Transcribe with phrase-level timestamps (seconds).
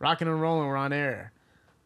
[0.00, 1.30] Rocking and rolling, we're on air.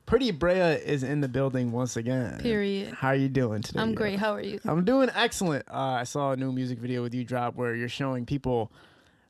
[0.07, 2.39] Pretty Brayah is in the building once again.
[2.39, 2.95] Period.
[2.95, 3.81] How are you doing today?
[3.81, 4.19] I'm great.
[4.21, 4.61] How are you?
[4.65, 5.65] I'm doing excellent.
[5.69, 8.71] Uh, I saw a new music video with you drop where you're showing people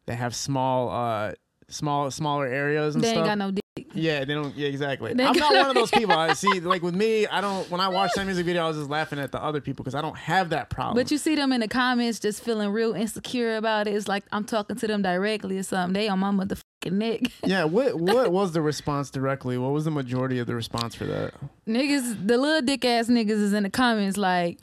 [0.07, 1.33] that have small, uh,
[1.69, 3.53] small, smaller areas and They ain't got no.
[3.95, 4.55] Yeah, they don't.
[4.57, 5.11] Yeah, exactly.
[5.11, 6.15] I'm not one of those people.
[6.15, 7.71] I see, like with me, I don't.
[7.71, 9.95] When I watch that music video, I was just laughing at the other people because
[9.95, 10.97] I don't have that problem.
[10.97, 13.95] But you see them in the comments just feeling real insecure about it.
[13.95, 15.93] It's like I'm talking to them directly or something.
[15.95, 17.21] They on my motherfucking neck.
[17.45, 17.65] yeah.
[17.65, 19.59] What What was the response directly?
[19.59, 21.35] What was the majority of the response for that?
[21.67, 24.61] niggas, the little dick ass niggas is in the comments like,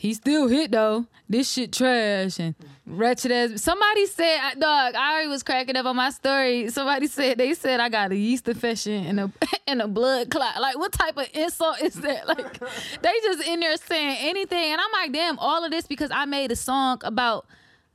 [0.00, 1.04] he still hit though.
[1.28, 2.54] This shit trash and
[2.86, 3.60] wretched ass.
[3.60, 6.70] Somebody said, dog, I already was cracking up on my story.
[6.70, 9.32] Somebody said they said I got a yeast infection and a
[9.66, 10.58] and a blood clot.
[10.58, 12.26] Like, what type of insult is that?
[12.26, 12.58] Like,
[13.02, 16.24] they just in there saying anything, and I'm like, damn, all of this because I
[16.24, 17.46] made a song about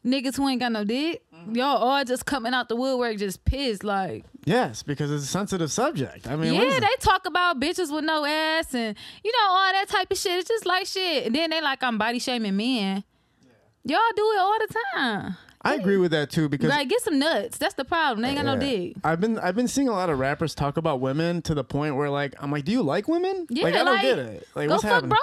[0.06, 1.24] niggas who ain't got no dick.
[1.52, 3.84] Y'all all just coming out the woodwork, just pissed.
[3.84, 6.28] Like, Yes, because it's a sensitive subject.
[6.28, 9.88] I mean, yeah, they talk about bitches with no ass and you know all that
[9.90, 10.40] type of shit.
[10.40, 11.26] It's just like shit.
[11.26, 13.04] And then they like I'm body shaming men.
[13.84, 15.38] Y'all do it all the time.
[15.66, 17.58] I agree with that too because Like get some nuts.
[17.58, 18.22] That's the problem.
[18.22, 18.72] They ain't got no Yeah.
[18.78, 18.96] dick.
[19.04, 21.96] I've been I've been seeing a lot of rappers talk about women to the point
[21.96, 23.48] where like I'm like, do you like women?
[23.50, 24.48] Yeah, like I don't like, get it.
[24.56, 25.10] Like what's happening?
[25.10, 25.16] Go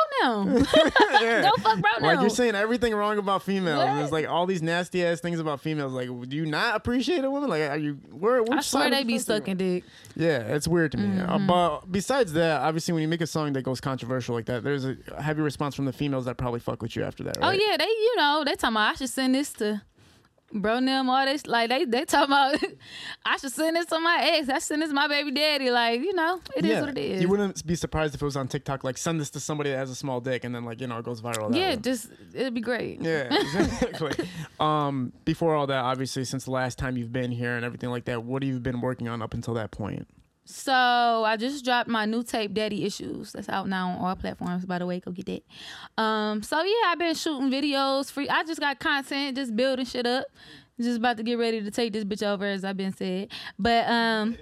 [0.54, 0.92] what's fuck happening?
[0.92, 1.20] bro now.
[1.22, 1.42] Yeah.
[1.56, 2.06] Go fuck bro now.
[2.08, 3.80] Like you're saying everything wrong about females.
[3.82, 3.98] And What?
[4.00, 5.92] There's like all these nasty ass things about females.
[5.92, 7.48] Like, do you not appreciate a woman?
[7.48, 8.42] Like, are you where?
[8.42, 9.84] Which I swear of they the be fence are you sucking dick.
[10.16, 11.20] Yeah, it's weird to me.
[11.20, 11.46] Uh, Mm-hmm.
[11.46, 14.84] but besides that, obviously, when you make a song that goes controversial like that, there's
[14.84, 17.38] a heavy response from the females that probably fuck with you after that.
[17.40, 19.82] Oh yeah, they you know they talking about I should send this to
[20.52, 22.62] bro them all this like they they talking about
[23.24, 24.48] I should send this to my ex.
[24.48, 25.70] I should send this to my baby daddy.
[25.70, 26.80] Like you know it is yeah.
[26.80, 27.22] what it is.
[27.22, 28.84] You wouldn't be surprised if it was on TikTok.
[28.84, 30.98] Like, send this to somebody that has a small dick, and then like you know
[30.98, 31.54] it goes viral.
[31.54, 31.76] Yeah, way.
[31.76, 33.00] just it'd be great.
[33.00, 34.12] Yeah, exactly.
[34.60, 38.04] um, before all that, obviously, since the last time you've been here and everything like
[38.06, 40.06] that, what have you been working on up until that point?
[40.44, 43.32] So I just dropped my new tape, Daddy Issues.
[43.32, 44.66] That's out now on all platforms.
[44.66, 46.02] By the way, go get that.
[46.02, 48.10] Um, so yeah, I've been shooting videos.
[48.10, 48.28] Free.
[48.28, 50.26] I just got content, just building shit up.
[50.80, 53.30] Just about to get ready to take this bitch over, as I've been said.
[53.58, 54.36] But um,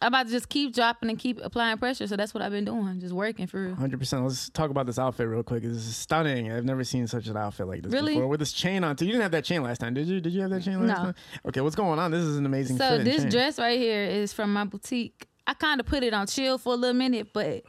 [0.00, 2.06] I'm about to just keep dropping and keep applying pressure.
[2.06, 3.74] So that's what I've been doing, just working for real.
[3.74, 4.24] Hundred percent.
[4.24, 5.62] Let's talk about this outfit real quick.
[5.64, 6.50] This is stunning.
[6.50, 8.14] I've never seen such an outfit like this Really?
[8.14, 8.28] before.
[8.28, 9.04] With this chain on too.
[9.04, 10.20] You didn't have that chain last time, did you?
[10.20, 11.04] Did you have that chain last No.
[11.04, 11.14] time?
[11.48, 12.10] Okay, what's going on?
[12.10, 12.78] This is an amazing.
[12.78, 13.28] So this chain.
[13.30, 15.28] dress right here is from my boutique.
[15.46, 17.62] I kind of put it on chill for a little minute, but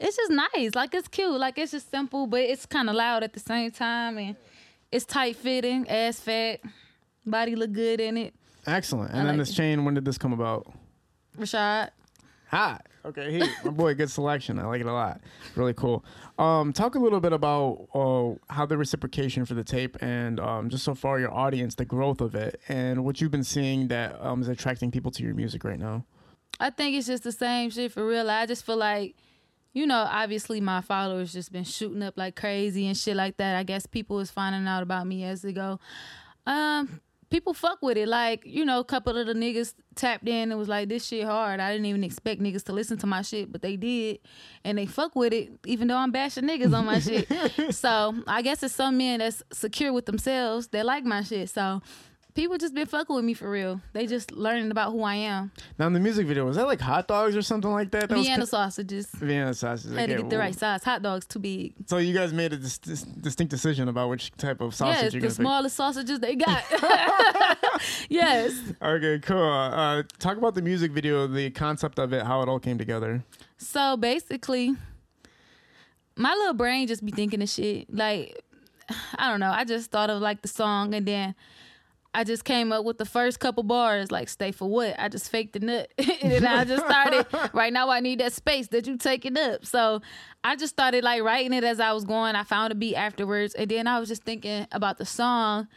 [0.00, 0.74] it's just nice.
[0.74, 1.38] Like it's cute.
[1.38, 4.36] Like it's just simple, but it's kind of loud at the same time, and
[4.90, 6.60] it's tight fitting, ass fat,
[7.24, 8.34] body look good in it.
[8.66, 9.10] Excellent.
[9.10, 9.56] And I then like this it.
[9.56, 9.84] chain.
[9.84, 10.72] When did this come about?
[11.38, 11.90] Rashad,
[12.50, 12.80] Hi.
[13.04, 14.58] Okay, he, my boy, good selection.
[14.58, 15.20] I like it a lot.
[15.54, 16.04] Really cool.
[16.38, 20.68] Um, talk a little bit about uh, how the reciprocation for the tape and um,
[20.68, 24.16] just so far your audience, the growth of it, and what you've been seeing that
[24.20, 26.04] um, is attracting people to your music right now.
[26.60, 28.28] I think it's just the same shit for real.
[28.30, 29.14] I just feel like,
[29.72, 33.56] you know, obviously my followers just been shooting up like crazy and shit like that.
[33.56, 35.78] I guess people is finding out about me as they go.
[36.46, 38.08] Um, people fuck with it.
[38.08, 41.24] Like, you know, a couple of the niggas tapped in and was like, this shit
[41.24, 41.60] hard.
[41.60, 44.18] I didn't even expect niggas to listen to my shit, but they did.
[44.64, 47.28] And they fuck with it, even though I'm bashing niggas on my shit.
[47.74, 51.50] So I guess it's some men that's secure with themselves that like my shit.
[51.50, 51.82] So
[52.34, 53.80] people just been fucking with me for real.
[53.92, 55.50] They just learning about who I am.
[55.78, 58.08] Now, in the music video, was that like hot dogs or something like that?
[58.08, 59.08] that was Vienna co- sausages.
[59.14, 59.92] Vienna sausage.
[59.96, 60.84] Had to get the right size.
[60.84, 61.74] Hot dogs too big.
[61.86, 65.12] So you guys made a dis- dis- distinct decision about which type of sausage yes,
[65.14, 66.64] you're the smallest sausages they got.
[68.08, 68.54] yes.
[68.80, 69.42] Okay, cool.
[69.42, 73.24] Uh, talk about the music video, the concept of it, how it all came together.
[73.56, 74.76] So basically,
[76.16, 77.92] my little brain just be thinking of shit.
[77.92, 78.42] Like,
[79.18, 79.50] I don't know.
[79.50, 81.34] I just thought of like the song and then
[82.14, 84.98] I just came up with the first couple bars, like stay for what?
[84.98, 85.92] I just faked the nut.
[85.98, 89.66] and then I just started, right now I need that space that you taking up.
[89.66, 90.00] So
[90.42, 92.34] I just started like writing it as I was going.
[92.34, 93.54] I found a beat afterwards.
[93.54, 95.68] And then I was just thinking about the song.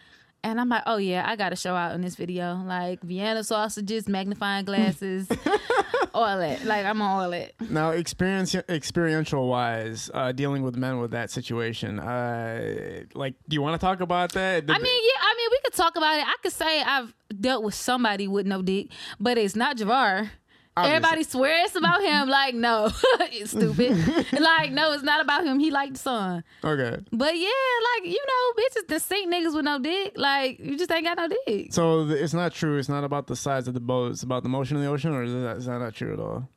[0.44, 2.56] And I'm like, oh yeah, I gotta show out in this video.
[2.66, 5.28] Like Vienna sausages, magnifying glasses,
[6.16, 6.66] all that.
[6.66, 7.54] Like I'm on all that.
[7.70, 13.62] Now, experience experiential wise, uh, dealing with men with that situation, uh, like, do you
[13.62, 14.64] want to talk about that?
[14.68, 16.26] I mean, yeah, I mean, we could talk about it.
[16.28, 18.88] I could say I've dealt with somebody with no dick,
[19.20, 20.30] but it's not Javar.
[20.78, 22.30] Everybody swears about him.
[22.30, 22.86] Like, no,
[23.20, 23.92] it's stupid.
[24.40, 25.60] like, no, it's not about him.
[25.60, 26.44] He liked the song.
[26.64, 26.98] okay.
[27.12, 27.50] But yeah,
[27.96, 30.14] like you know, bitches that sink niggas with no dick.
[30.16, 31.74] Like, you just ain't got no dick.
[31.74, 32.78] So it's not true.
[32.78, 34.12] It's not about the size of the boat.
[34.12, 36.20] It's about the motion of the ocean, or is that, is that not true at
[36.20, 36.48] all?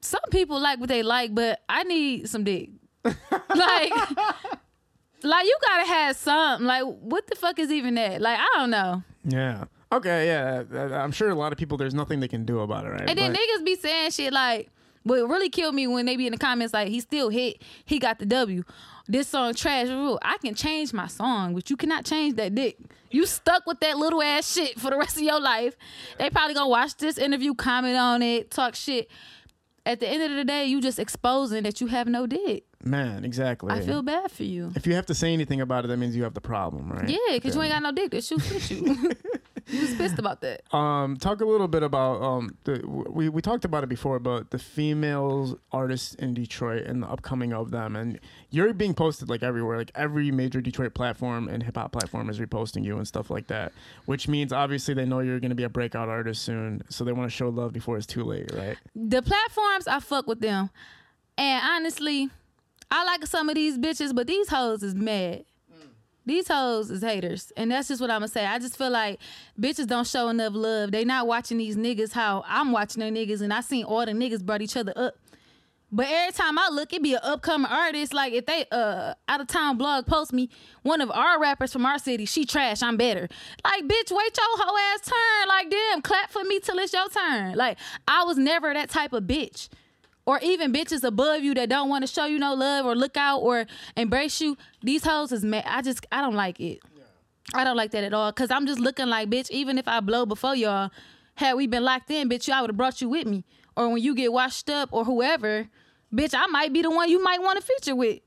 [0.00, 2.70] Some people like what they like, but I need some dick.
[3.04, 3.16] like,
[5.22, 6.66] like you gotta have something.
[6.66, 8.20] Like, what the fuck is even that?
[8.20, 9.02] Like, I don't know.
[9.24, 9.64] Yeah.
[9.90, 10.64] Okay, yeah,
[11.02, 13.08] I'm sure a lot of people there's nothing they can do about it, right?
[13.08, 14.70] And then But- niggas be saying shit like,
[15.04, 17.98] what really killed me when they be in the comments like, he still hit, he
[17.98, 18.64] got the W.
[19.06, 19.88] This song trash.
[19.88, 22.76] Ooh, I can change my song, but you cannot change that dick.
[23.10, 25.74] You stuck with that little ass shit for the rest of your life.
[26.18, 29.08] They probably gonna watch this interview, comment on it, talk shit.
[29.86, 32.64] At the end of the day, you just exposing that you have no dick.
[32.84, 33.72] man, exactly.
[33.72, 34.72] I feel bad for you.
[34.76, 37.08] if you have to say anything about it, that means you have the problem, right?
[37.08, 39.12] Yeah, because you ain't got no dick that shoots with you.
[39.68, 40.62] you was pissed about that.
[40.74, 44.50] Um, talk a little bit about um, the we we talked about it before, but
[44.50, 48.18] the females artists in Detroit and the upcoming of them, and
[48.50, 52.38] you're being posted like everywhere, like every major Detroit platform and hip hop platform is
[52.38, 53.72] reposting you and stuff like that,
[54.06, 57.30] which means obviously they know you're gonna be a breakout artist soon, so they want
[57.30, 58.76] to show love before it's too late, right?
[58.94, 60.70] the platforms I fuck with them.
[61.36, 62.30] And honestly,
[62.90, 65.44] I like some of these bitches, but these hoes is mad.
[66.28, 67.52] These hoes is haters.
[67.56, 68.44] And that's just what I'm gonna say.
[68.44, 69.18] I just feel like
[69.58, 70.92] bitches don't show enough love.
[70.92, 74.12] They not watching these niggas how I'm watching their niggas and I seen all the
[74.12, 75.14] niggas brought each other up.
[75.90, 78.12] But every time I look, it be an upcoming artist.
[78.12, 80.50] Like if they uh out of town blog post me
[80.82, 83.26] one of our rappers from our city, she trash, I'm better.
[83.64, 85.48] Like bitch, wait your whole ass turn.
[85.48, 87.54] Like damn, clap for me till it's your turn.
[87.54, 89.70] Like I was never that type of bitch.
[90.28, 93.16] Or even bitches above you that don't want to show you no love or look
[93.16, 93.64] out or
[93.96, 94.58] embrace you.
[94.82, 95.64] These hoes is mad.
[95.66, 96.80] I just I don't like it.
[97.54, 98.30] I don't like that at all.
[98.34, 99.48] Cause I'm just looking like bitch.
[99.48, 100.90] Even if I blow before y'all,
[101.36, 103.46] had we been locked in, bitch, I would have brought you with me.
[103.74, 105.66] Or when you get washed up or whoever,
[106.14, 108.20] bitch, I might be the one you might want to feature with.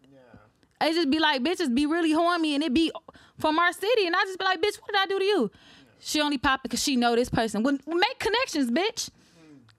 [0.81, 2.91] It just be like bitches be really horny and it be
[3.37, 5.51] from our city, and I just be like, bitch, what did I do to you?
[5.99, 7.61] She only popping because she know this person.
[7.61, 9.11] Well, make connections, bitch.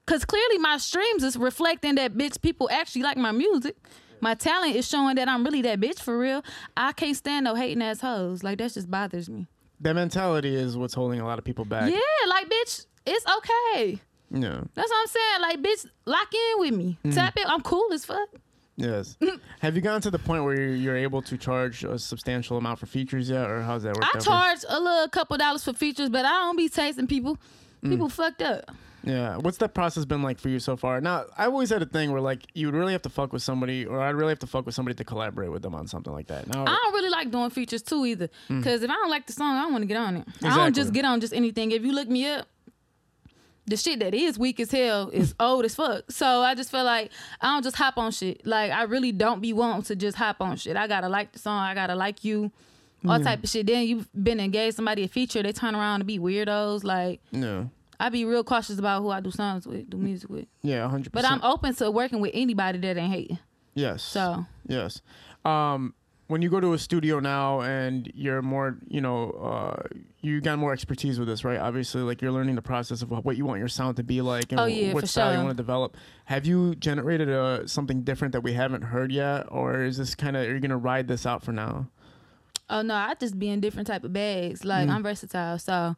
[0.05, 3.77] Cause clearly my streams is reflecting that bitch people actually like my music.
[4.19, 6.43] My talent is showing that I'm really that bitch for real.
[6.75, 8.43] I can't stand no hating ass hoes.
[8.43, 9.47] Like that just bothers me.
[9.79, 11.89] That mentality is what's holding a lot of people back.
[11.91, 13.99] Yeah, like bitch, it's okay.
[14.31, 14.61] Yeah.
[14.73, 15.41] That's what I'm saying.
[15.41, 16.97] Like bitch, lock in with me.
[17.05, 17.13] Mm.
[17.13, 17.45] Tap it.
[17.47, 18.29] I'm cool as fuck.
[18.75, 19.17] Yes.
[19.59, 22.79] Have you gotten to the point where you're, you're able to charge a substantial amount
[22.79, 24.15] for features yet, or how's that work?
[24.15, 27.37] I charge a little couple dollars for features, but I don't be tasting people.
[27.83, 27.91] Mm.
[27.91, 28.71] People fucked up.
[29.03, 29.37] Yeah.
[29.37, 31.01] What's that process been like for you so far?
[31.01, 33.41] Now, I always had a thing where like you would really have to fuck with
[33.41, 36.13] somebody, or I'd really have to fuck with somebody to collaborate with them on something
[36.13, 36.47] like that.
[36.47, 38.29] Now, I don't really like doing features too either.
[38.49, 38.63] Mm.
[38.63, 40.27] Cause if I don't like the song, I don't want to get on it.
[40.43, 41.71] I don't just get on just anything.
[41.71, 42.47] If you look me up,
[43.65, 46.11] the shit that is weak as hell is old as fuck.
[46.11, 47.11] So I just feel like
[47.41, 48.45] I don't just hop on shit.
[48.45, 50.75] Like I really don't be wanting to just hop on shit.
[50.77, 51.59] I gotta like the song.
[51.59, 52.51] I gotta like you.
[53.05, 53.67] All type of shit.
[53.67, 56.85] Then you've been engaged somebody a feature, they turn around to be weirdos.
[56.85, 57.69] Like no.
[57.99, 60.45] I be real cautious about who I do songs with, do music with.
[60.61, 61.25] Yeah, hundred But.
[61.25, 63.39] I'm open to working with anybody that ain't hating.
[63.75, 64.01] yes.
[64.03, 65.01] So Yes.
[65.45, 65.93] Um,
[66.27, 69.83] when you go to a studio now and you're more, you know, uh,
[70.21, 71.59] you got more expertise with this, right?
[71.59, 74.51] Obviously, like you're learning the process of what you want your sound to be like
[74.51, 75.95] and Oh, yeah, what style you want to develop.
[76.25, 80.35] Have you generated a, something different that we haven't heard yet, or is this kind
[80.37, 81.87] of are you gonna ride this out for now?
[82.69, 84.63] Oh no, I just be in different type of bags.
[84.63, 84.91] Like Mm.
[84.93, 85.95] I'm versatile, so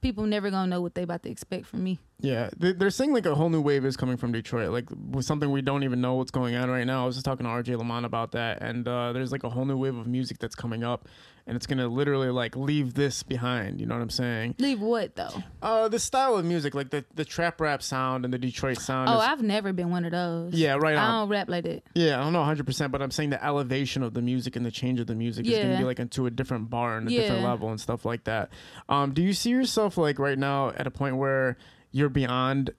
[0.00, 1.98] people never gonna know what they about to expect from me.
[2.20, 5.26] Yeah, they- they're saying like a whole new wave is coming from Detroit, like with
[5.26, 7.02] something we don't even know what's going on right now.
[7.02, 9.66] I was just talking to RJ Lamont about that, and uh, there's like a whole
[9.66, 11.08] new wave of music that's coming up,
[11.46, 13.80] and it's gonna literally like leave this behind.
[13.82, 14.54] You know what I'm saying?
[14.58, 15.42] Leave what though?
[15.60, 19.10] Uh, the style of music, like the the trap rap sound and the Detroit sound.
[19.10, 20.54] Oh, is, I've never been one of those.
[20.54, 21.20] yeah, right I on.
[21.24, 21.82] don't rap like that.
[21.94, 24.64] Yeah, I don't know 100, percent but I'm saying the elevation of the music and
[24.64, 27.10] the change of the music is gonna be like into a different bar and a
[27.10, 28.48] different level and stuff like that.
[28.88, 31.58] Um, do you see yourself like right now at a point where
[31.92, 32.70] you're beyond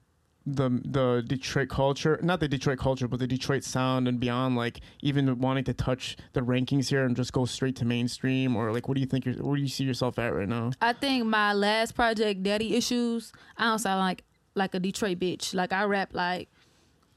[0.45, 4.79] the the Detroit culture, not the Detroit culture, but the Detroit sound and beyond, like
[5.01, 8.87] even wanting to touch the rankings here and just go straight to mainstream, or like
[8.87, 9.25] what do you think?
[9.25, 10.71] You're, where do you see yourself at right now?
[10.81, 14.23] I think my last project, Daddy Issues, I don't sound like
[14.55, 15.53] like a Detroit bitch.
[15.53, 16.47] Like I rap like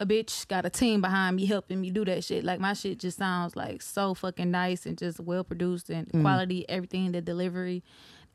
[0.01, 2.43] a bitch got a team behind me helping me do that shit.
[2.43, 6.23] Like my shit just sounds like so fucking nice and just well produced and Mm.
[6.23, 7.85] quality, everything, the delivery,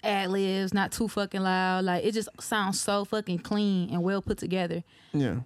[0.05, 1.85] ad libs, not too fucking loud.
[1.85, 4.83] Like it just sounds so fucking clean and well put together.
[5.13, 5.39] Yeah.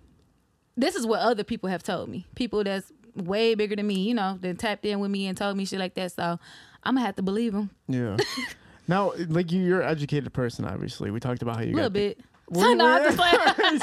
[0.78, 2.26] This is what other people have told me.
[2.36, 5.58] People that's way bigger than me, you know, then tapped in with me and told
[5.58, 6.12] me shit like that.
[6.14, 6.40] So
[6.84, 8.18] I'm gonna have to believe them Yeah.
[8.88, 10.66] now, like you, you're an educated person.
[10.66, 12.20] Obviously, we talked about how you a little bit.
[12.52, 13.32] So you- no, I'm just like,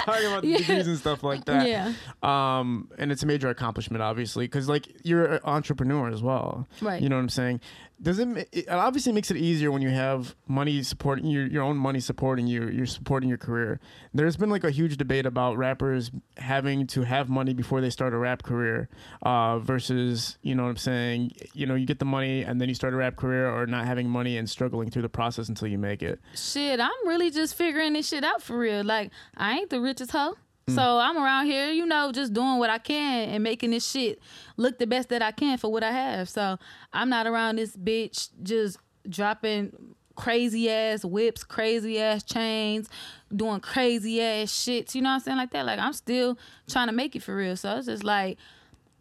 [0.05, 0.59] talking about the Yeah.
[0.59, 1.69] degrees and stuff like that.
[1.69, 6.67] yeah, Um, and it's a major accomplishment, obviously, because like you're an entrepreneur as well.
[6.81, 7.01] right.
[7.01, 7.61] You know what I'm saying?
[8.01, 11.77] Does it, it obviously makes it easier when you have money supporting your, your own
[11.77, 13.81] money supporting you you're supporting your career
[14.13, 18.13] there's been like a huge debate about rappers having to have money before they start
[18.13, 18.89] a rap career
[19.23, 22.69] uh, versus you know what i'm saying you know you get the money and then
[22.69, 25.69] you start a rap career or not having money and struggling through the process until
[25.69, 28.85] you make it Shit, I'm really just figuring this shit out for real.
[28.85, 30.37] Like, I ain't the richest hoe.
[30.69, 34.19] So I'm around here, you know, just doing what I can and making this shit
[34.57, 36.29] look the best that I can for what I have.
[36.29, 36.59] So
[36.93, 42.89] I'm not around this bitch just dropping crazy ass whips, crazy ass chains,
[43.35, 45.37] doing crazy ass shits, you know what I'm saying?
[45.37, 45.67] Like that.
[45.67, 46.37] Like I'm still
[46.69, 47.57] trying to make it for real.
[47.57, 48.37] So it's just like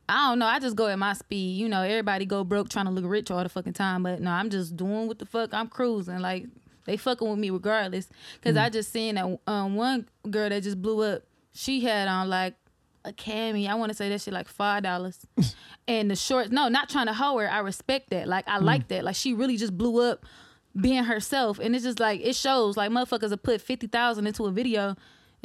[0.07, 0.45] I don't know.
[0.45, 1.57] I just go at my speed.
[1.57, 4.03] You know, everybody go broke trying to look rich all the fucking time.
[4.03, 5.51] But no, I'm just doing what the fuck.
[5.51, 6.19] I'm cruising.
[6.19, 6.45] Like
[6.85, 8.07] they fucking with me regardless.
[8.43, 11.23] Cause I just seen that um one girl that just blew up.
[11.55, 12.55] She had on like
[13.05, 13.67] a cami.
[13.67, 15.25] I want to say that shit like five dollars.
[15.87, 16.51] and the shorts.
[16.51, 17.49] No, not trying to hoe her.
[17.49, 18.27] I respect that.
[18.27, 18.63] Like I mm.
[18.63, 19.05] like that.
[19.05, 20.25] Like she really just blew up
[20.79, 21.59] being herself.
[21.59, 22.75] And it's just like it shows.
[22.75, 24.95] Like motherfuckers have put fifty thousand into a video.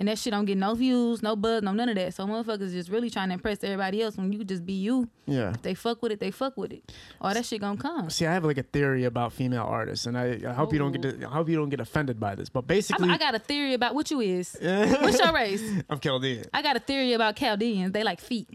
[0.00, 2.14] And that shit don't get no views, no buzz, no none of that.
[2.14, 5.08] So motherfuckers just really trying to impress everybody else when you just be you.
[5.26, 6.90] yeah If they fuck with it, they fuck with it.
[7.20, 8.08] All that shit gonna come.
[8.08, 10.92] see i have like a theory about female artists and i, I hope you don't
[10.92, 13.38] get to, I hope you don't get offended by this but basically I got a
[13.38, 14.56] theory about what you is.
[14.60, 15.62] What's your race?
[15.90, 17.92] i'm chaldean I got a theory about Chaldeans.
[17.92, 18.48] They like feet.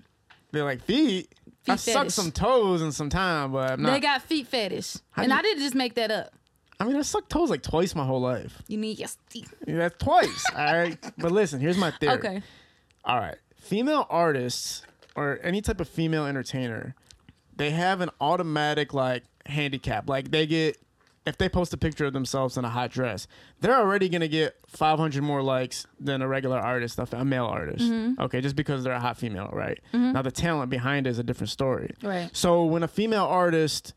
[0.52, 1.30] they're like feet,
[1.68, 4.98] i Feet suck some toes and some time but i'm not They got feet fetish.
[5.12, 6.34] How and do I didn't just make that up.
[6.80, 8.62] I mean, I sucked toes like twice my whole life.
[8.68, 9.48] You your feet.
[9.66, 10.46] Yeah, that's twice.
[10.56, 10.98] all right.
[11.18, 12.14] But listen, here's my theory.
[12.14, 12.42] Okay.
[13.04, 13.38] All right.
[13.56, 14.84] Female artists
[15.16, 16.96] or any type of female entertainer,
[17.56, 20.10] they have an automatic like handicap.
[20.10, 20.78] Like they get
[21.26, 23.28] if they post a picture of themselves in a hot dress,
[23.60, 27.86] they're already gonna get 500 more likes than a regular artist, a male artist.
[27.86, 28.22] Mm-hmm.
[28.22, 29.80] Okay, just because they're a hot female, right?
[29.94, 31.92] Now the talent behind it is a different story.
[32.04, 32.30] Right.
[32.34, 33.94] So when a female artist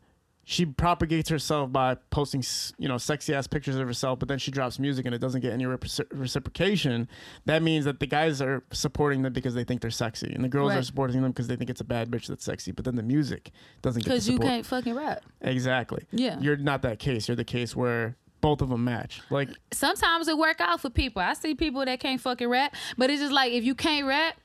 [0.51, 2.43] she propagates herself by posting,
[2.79, 5.41] you know, sexy ass pictures of herself, but then she drops music and it doesn't
[5.41, 7.07] get any reciprocation.
[7.45, 10.49] That means that the guys are supporting them because they think they're sexy, and the
[10.49, 12.71] girls are supporting them because they think it's a bad bitch that's sexy.
[12.71, 13.51] But then the music
[13.83, 15.23] doesn't get Because you can't fucking rap.
[15.41, 16.05] exactly.
[16.09, 16.39] Yeah.
[16.39, 17.27] You're not that case.
[17.27, 19.21] You're the case where both of them match.
[19.29, 21.21] Like, Sometimes it work out for people.
[21.21, 24.35] I see people that can't fucking rap, but it's just like if you can't rap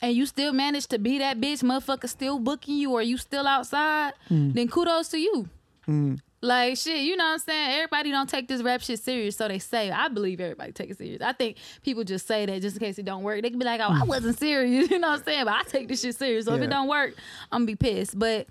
[0.00, 3.46] and you still manage to be that bitch, motherfucker still booking you or you still
[3.46, 4.52] outside, mm.
[4.54, 5.48] then kudos to you.
[5.86, 6.20] Mm.
[6.40, 7.70] Like shit, you know what I'm saying?
[7.72, 9.90] Everybody don't take this rap shit serious, so they say.
[9.90, 11.20] I believe everybody take it serious.
[11.20, 13.42] I think people just say that just in case it don't work.
[13.42, 14.06] They can be like, "Oh, I mm.
[14.06, 15.44] wasn't serious," you know what I'm saying?
[15.46, 16.44] But I take this shit serious.
[16.44, 17.14] So if it don't work,
[17.50, 18.16] I'm gonna be pissed.
[18.16, 18.46] But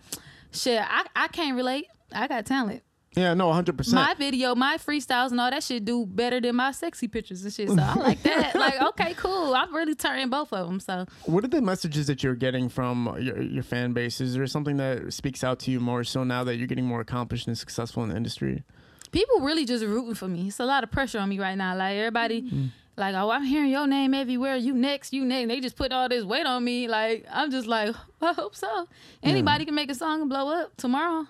[0.51, 1.87] shit, I I can't relate.
[2.11, 2.83] I got talent.
[3.15, 3.93] Yeah, no, 100%.
[3.93, 7.51] My video, my freestyles and all that shit do better than my sexy pictures and
[7.53, 7.69] shit.
[7.69, 8.53] So I like that.
[8.65, 9.55] like, okay, cool.
[9.55, 10.79] I'm really turning both of them.
[10.79, 14.21] So what are the messages that you're getting from your, your fan base?
[14.21, 17.01] Is there something that speaks out to you more so now that you're getting more
[17.01, 18.63] accomplished and successful in the industry?
[19.09, 20.49] people really just rooting for me.
[20.49, 21.75] It's a lot of pressure on me right now.
[21.75, 22.65] Like everybody, Mm-hmm.
[22.97, 24.57] like, oh, I'm hearing your name everywhere.
[24.57, 25.47] You next, you next.
[25.47, 26.87] They just put all this weight on me.
[26.89, 28.87] Like I'm just like, I hope so.
[29.23, 31.25] Anybody can make a song and blow up tomorrow.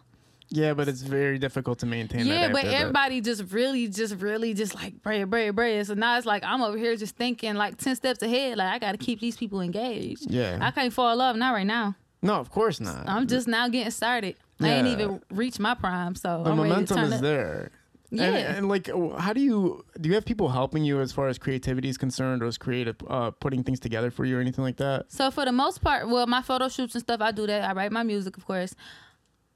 [0.50, 2.34] Yeah, but it's very difficult to maintain that.
[2.34, 2.82] Yeah, but after that.
[2.82, 5.86] everybody just really, just really, just like bread, bread, bread.
[5.88, 8.58] So now it's like I'm over here just thinking like ten steps ahead.
[8.58, 10.30] Like I got to keep these people engaged.
[10.30, 10.58] Yeah.
[10.62, 11.96] I can't fall off not right now.
[12.22, 13.08] No, of course not.
[13.08, 14.36] I'm just now getting started.
[14.60, 17.22] I ain't even reached my prime, so the I'm momentum is up.
[17.22, 17.72] there.
[18.10, 18.24] Yeah.
[18.24, 18.90] And, and like,
[19.20, 20.10] how do you do?
[20.10, 23.32] You have people helping you as far as creativity is concerned, or as creative, uh,
[23.32, 25.12] putting things together for you, or anything like that?
[25.12, 27.70] So for the most part, well, my photo shoots and stuff, I do that.
[27.70, 28.74] I write my music, of course.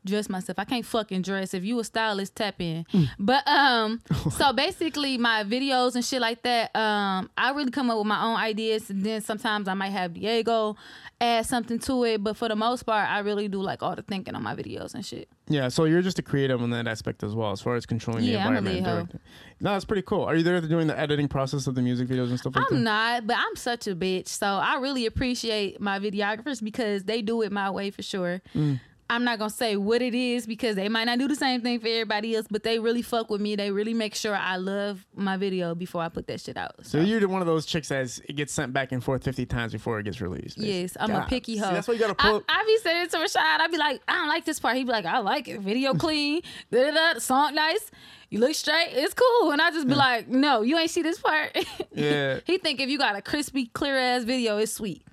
[0.04, 0.58] Dress myself.
[0.58, 1.54] I can't fucking dress.
[1.54, 2.86] If you a stylist, tap in.
[2.92, 3.08] Mm.
[3.20, 7.98] But um, so basically, my videos and shit like that, um, I really come up
[8.00, 10.76] with my own ideas, and then sometimes I might have Diego
[11.20, 12.24] add something to it.
[12.24, 14.96] But for the most part, I really do like all the thinking on my videos
[14.96, 15.30] and shit.
[15.48, 18.24] Yeah, so you're just a creative in that aspect as well, as far as controlling
[18.26, 18.76] the Yeah, I'm a environment.
[18.78, 18.96] and lead hoe.
[18.98, 19.20] directing.
[19.60, 20.24] No, that's pretty cool.
[20.24, 22.78] Are you there doing the editing process of the music videos and stuff like I'm
[22.78, 22.84] that?
[22.84, 24.30] not, but I'm such a bitch.
[24.30, 28.42] So I really appreciate my videographers because they do it my way for sure.
[28.56, 28.80] Mm.
[29.12, 31.82] I'm not gonna say what it is because they might not do the same thing
[31.82, 33.58] for everybody else, but they really fuck with me.
[33.58, 36.76] They really make sure I love my video before I put that shit out.
[36.84, 39.74] So you're one of those chicks that it gets sent back and forth 50 times
[39.74, 40.58] before it gets released.
[40.58, 41.24] Yes, I'm God.
[41.24, 41.74] a picky See, hoe.
[41.74, 42.44] that's why you gotta I, pull.
[42.48, 44.78] I be saying to Rashad, I be like, I don't like this part.
[44.78, 45.60] He be like, I like it.
[45.60, 46.42] Video clean,
[46.72, 47.20] da da da.
[47.20, 47.92] Song nice.
[48.30, 48.92] You look straight.
[48.92, 49.52] It's cool.
[49.52, 51.58] And I just be like, no, you ain't see this part.
[51.94, 52.40] Yeah.
[52.46, 55.06] he think if you got a crispy, clear ass video, it's sweet.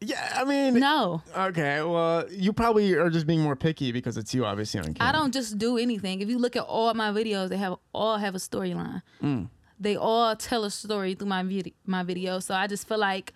[0.00, 1.22] Yeah, I mean, No.
[1.36, 5.08] okay, well, you probably are just being more picky because it's you, obviously, on camera.
[5.08, 6.20] I don't just do anything.
[6.20, 9.02] If you look at all my videos, they have all have a storyline.
[9.22, 9.48] Mm.
[9.78, 12.38] They all tell a story through my video, my video.
[12.40, 13.34] So I just feel like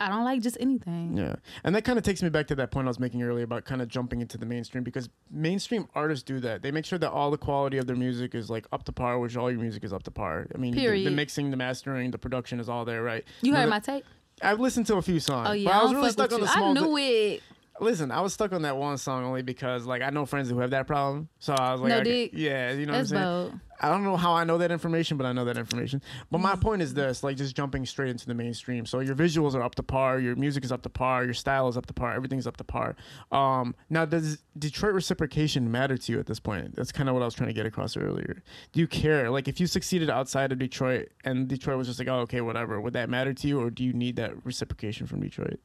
[0.00, 1.16] I don't like just anything.
[1.16, 1.36] Yeah.
[1.64, 3.64] And that kind of takes me back to that point I was making earlier about
[3.64, 6.62] kind of jumping into the mainstream because mainstream artists do that.
[6.62, 9.18] They make sure that all the quality of their music is like up to par,
[9.18, 10.46] which all your music is up to par.
[10.54, 13.24] I mean, the, the mixing, the mastering, the production is all there, right?
[13.42, 14.04] You Now heard my tape?
[14.42, 15.48] I've listened to a few songs.
[15.50, 16.70] Oh yeah, but I was really stuck on the small.
[16.70, 17.42] I knew it.
[17.80, 20.58] Listen, I was stuck on that one song only because like I know friends who
[20.58, 21.28] have that problem.
[21.38, 22.30] So I was like, No dick.
[22.34, 23.50] yeah, you know That's what I'm saying.
[23.50, 23.60] bold.
[23.80, 26.02] I don't know how I know that information, but I know that information.
[26.30, 28.86] But my point is this: like just jumping straight into the mainstream.
[28.86, 31.68] So your visuals are up to par, your music is up to par, your style
[31.68, 32.96] is up to par, everything's up to par.
[33.30, 36.74] Um, now, does Detroit reciprocation matter to you at this point?
[36.76, 38.42] That's kind of what I was trying to get across earlier.
[38.72, 39.30] Do you care?
[39.30, 42.80] Like, if you succeeded outside of Detroit and Detroit was just like, oh, okay, whatever,
[42.80, 45.60] would that matter to you, or do you need that reciprocation from Detroit?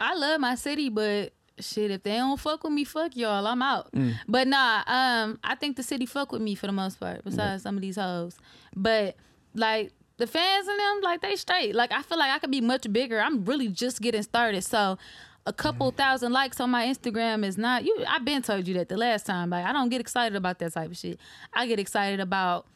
[0.00, 1.32] I love my city, but
[1.64, 3.46] shit, if they don't fuck with me, fuck y'all.
[3.46, 3.92] I'm out.
[3.92, 4.14] Mm.
[4.26, 7.62] But nah, um, I think the city fuck with me for the most part, besides
[7.62, 8.36] some of these hoes.
[8.74, 9.16] But
[9.54, 11.74] like the fans and them, like they straight.
[11.74, 13.20] Like I feel like I could be much bigger.
[13.20, 14.62] I'm really just getting started.
[14.62, 14.98] So
[15.46, 18.88] a couple thousand likes on my Instagram is not you I've been told you that
[18.88, 19.50] the last time.
[19.50, 21.18] Like I don't get excited about that type of shit.
[21.52, 22.66] I get excited about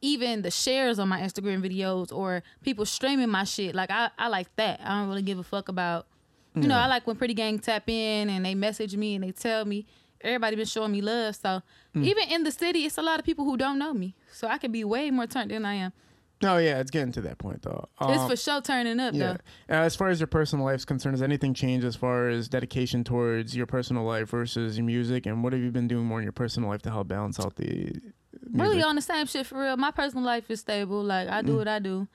[0.00, 3.74] even the shares on my Instagram videos or people streaming my shit.
[3.74, 4.80] Like I, I like that.
[4.82, 6.06] I don't really give a fuck about
[6.62, 9.32] you know, I like when Pretty Gang tap in and they message me and they
[9.32, 9.86] tell me
[10.20, 11.36] everybody been showing me love.
[11.36, 11.62] So
[11.94, 14.14] even in the city, it's a lot of people who don't know me.
[14.32, 15.92] So I could be way more turned than I am.
[16.40, 17.88] No, yeah, it's getting to that point though.
[18.00, 19.38] it's Um, for sure turning up Yeah.
[19.68, 19.74] though.
[19.74, 23.02] Uh, as far as your personal life's concerned, has anything changed as far as dedication
[23.02, 25.26] towards your personal life versus your music?
[25.26, 27.56] And what have you been doing more in your personal life to help balance out
[27.56, 28.02] the music?
[28.52, 29.76] Really on the same shit for real.
[29.76, 31.02] My personal life is stable.
[31.02, 32.06] Like I do what I do.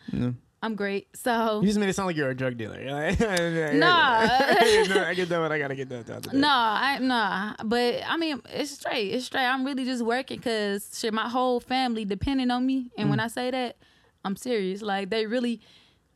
[0.63, 1.07] I'm great.
[1.15, 2.79] So You just made it sound like you're a drug dealer.
[2.81, 3.19] You're like,
[3.73, 4.19] Nah.
[4.21, 6.17] I get done- I get done what I gotta get that done.
[6.25, 6.37] other.
[6.37, 7.53] No, I nah.
[7.65, 9.09] But I mean, it's straight.
[9.13, 9.45] It's straight.
[9.45, 12.89] I'm really just working because shit, my whole family depending on me.
[12.97, 13.09] And Mm.
[13.11, 13.75] when I say that,
[14.23, 14.81] I'm serious.
[14.81, 15.59] Like they really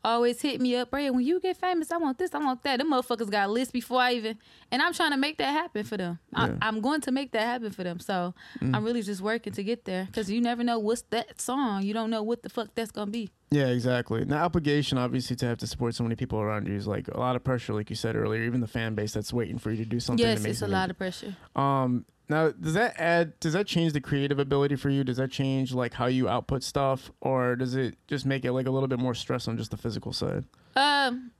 [0.04, 0.92] always hit me up.
[0.92, 2.78] Ray, when you get famous, I want this, I want that.
[2.78, 4.38] Them motherfuckers got a list before I even.
[4.70, 6.18] And I'm trying to make that happen for them.
[6.32, 6.48] Yeah.
[6.48, 6.58] Mm.
[6.60, 8.00] I, I'm going to make that happen for them.
[8.00, 11.82] So I'm really just working to get there because you never know what's that song.
[11.82, 13.30] You don't know what the fuck that's gonna be.
[13.50, 14.24] Yeah, exactly.
[14.24, 17.18] Now, obligation, obviously, to have to support so many people around you is like a
[17.18, 18.42] lot of pressure, like you said earlier.
[18.42, 20.24] Even the fan base that's waiting for you to do something.
[20.24, 21.34] yes, make it's a lot of pressure.
[21.56, 23.38] Um, now does that add?
[23.40, 25.04] Does that change the creative ability for you?
[25.04, 28.66] Does that change like how you output stuff, or does it just make it like
[28.66, 30.44] a little bit more stress on just the physical side?
[30.76, 31.30] Um,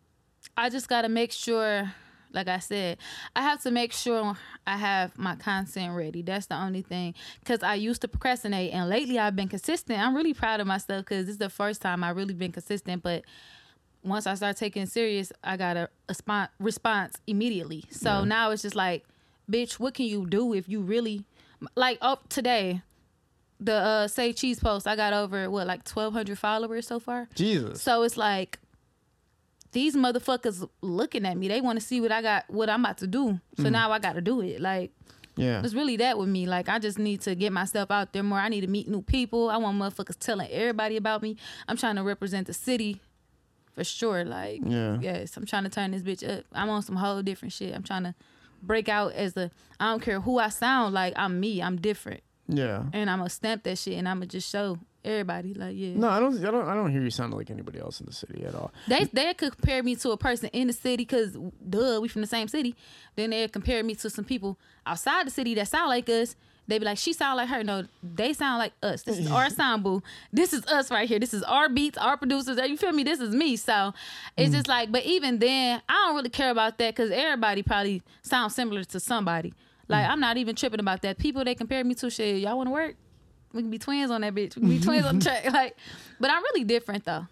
[0.57, 1.93] I just gotta make sure,
[2.33, 2.99] like I said,
[3.37, 6.23] I have to make sure I have my content ready.
[6.23, 7.15] That's the only thing.
[7.45, 9.99] Cause I used to procrastinate, and lately I've been consistent.
[10.01, 13.03] I'm really proud of myself because this is the first time I really been consistent.
[13.03, 13.25] But
[14.03, 17.85] once I start taking it serious, I got a, a spon- response immediately.
[17.91, 18.25] So Yeah.
[18.25, 19.05] now it's just like,
[19.51, 21.25] bitch, what can you do if you really
[21.75, 21.99] like?
[22.03, 22.83] Oh, today.
[23.61, 27.29] The uh, say cheese post, I got over what like twelve hundred followers so far.
[27.35, 27.83] Jesus.
[27.83, 28.61] So it's like
[29.73, 31.49] these motherfuckers looking at me.
[31.49, 33.41] They want to see what I got, what I'm about to do.
[33.57, 33.73] So Mm.
[33.73, 34.61] now I got to do it.
[34.61, 34.93] Like
[35.37, 35.61] Yeah.
[35.65, 36.47] it's really that with me.
[36.47, 38.39] Like I just need to get myself out there more.
[38.39, 39.51] I need to meet new people.
[39.51, 41.37] I want motherfuckers telling everybody about me.
[41.67, 43.01] I'm trying to represent the city
[43.75, 44.25] for sure.
[44.25, 44.99] Like Yeah.
[45.01, 46.45] yes, I'm trying to turn this bitch up.
[46.53, 47.75] I'm on some whole different shit.
[47.75, 48.15] I'm trying to
[48.63, 49.51] break out as a.
[49.81, 51.13] I don't care who I sound like.
[51.17, 51.63] I'm me.
[51.63, 52.85] I'm different, Yeah.
[52.93, 55.55] and I'm gonna stamp that shit, and I'm gonna just show everybody.
[55.55, 55.95] Like yeah.
[55.95, 56.37] No, I don't.
[56.45, 56.69] I don't.
[56.69, 58.73] I don't hear you sounding like anybody else in the city at all.
[58.89, 61.37] They they could compare me to a person in the city because
[61.69, 62.75] duh, we from the same city.
[63.17, 66.35] Then they compare me to some people outside the city that sound like us.
[66.69, 67.65] They be like, she sound like her.
[67.65, 69.03] No, they sound like us.
[69.03, 70.03] This is our boo.
[70.33, 71.19] This is us right here.
[71.19, 72.59] This is our beats, our producers.
[72.59, 73.03] You feel me?
[73.03, 73.57] This is me.
[73.57, 73.95] So
[74.37, 74.71] it's just mm.
[74.71, 78.85] like, but even then, I don't really care about that because everybody probably sounds similar
[78.85, 79.55] to somebody.
[79.89, 80.11] Like mm.
[80.11, 81.19] I'm not even tripping about that.
[81.19, 82.97] People they compare me to, shit, y'all want to work?
[83.55, 84.55] We can be twins on that bitch.
[84.57, 85.51] We can be twins on the track.
[85.51, 85.75] Like,
[86.21, 87.27] but I'm really different though.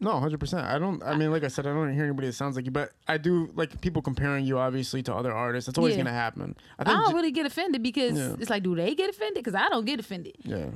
[0.00, 0.66] No, hundred percent.
[0.66, 1.02] I don't.
[1.02, 3.16] I mean, like I said, I don't hear anybody that sounds like you, but I
[3.16, 5.66] do like people comparing you, obviously, to other artists.
[5.66, 6.02] That's always Yeah.
[6.02, 6.56] gonna happen.
[6.78, 6.96] I I think.
[6.98, 8.36] don't j- really get offended because Yeah.
[8.38, 9.42] it's like, do they get offended?
[9.44, 10.34] Because I don't get offended.
[10.42, 10.66] yeah.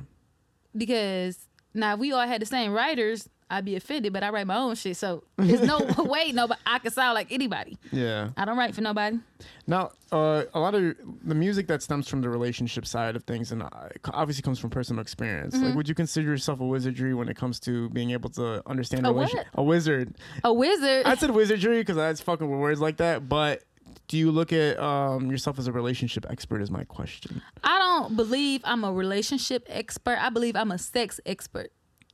[0.75, 4.13] Because now if we all had the same writers, I'd be offended.
[4.13, 7.31] But I write my own shit, so there's no way nobody I can sound like
[7.31, 7.77] anybody.
[7.91, 8.29] Yeah.
[8.37, 9.19] I don't write for nobody.
[9.67, 13.51] Now, uh, a lot of the music that stems from the relationship side of things,
[13.51, 13.69] and uh,
[14.13, 15.55] obviously comes from personal experience.
[15.55, 15.65] Mm-hmm.
[15.65, 19.05] Like, would you consider yourself a wizardry when it comes to being able to understand
[19.05, 19.47] A relation- what?
[19.55, 20.15] A wizard.
[20.43, 21.05] A wizard.
[21.05, 23.29] I said wizardry because that's fucking with words like that.
[23.29, 23.63] But
[24.07, 26.61] do you look at um, yourself as a relationship expert?
[26.61, 27.41] Is my question.
[27.63, 30.17] I don't believe I'm a relationship expert.
[30.19, 31.71] I believe I'm a sex expert.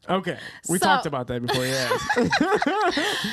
[0.09, 0.37] Okay,
[0.69, 1.65] we So- talked about that before.
[1.65, 1.89] yeah.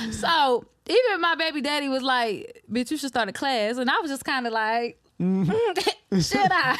[0.12, 3.98] So even my baby daddy was like, "Bitch, you should start a class," and I
[4.00, 4.98] was just kind of like.
[5.20, 5.52] Mm-hmm.
[6.16, 6.76] Mm, should I?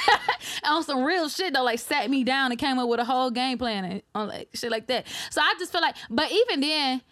[0.65, 3.31] on some real shit though, like sat me down and came up with a whole
[3.31, 5.07] game plan and on like shit like that.
[5.31, 7.03] So I just feel like, but even then,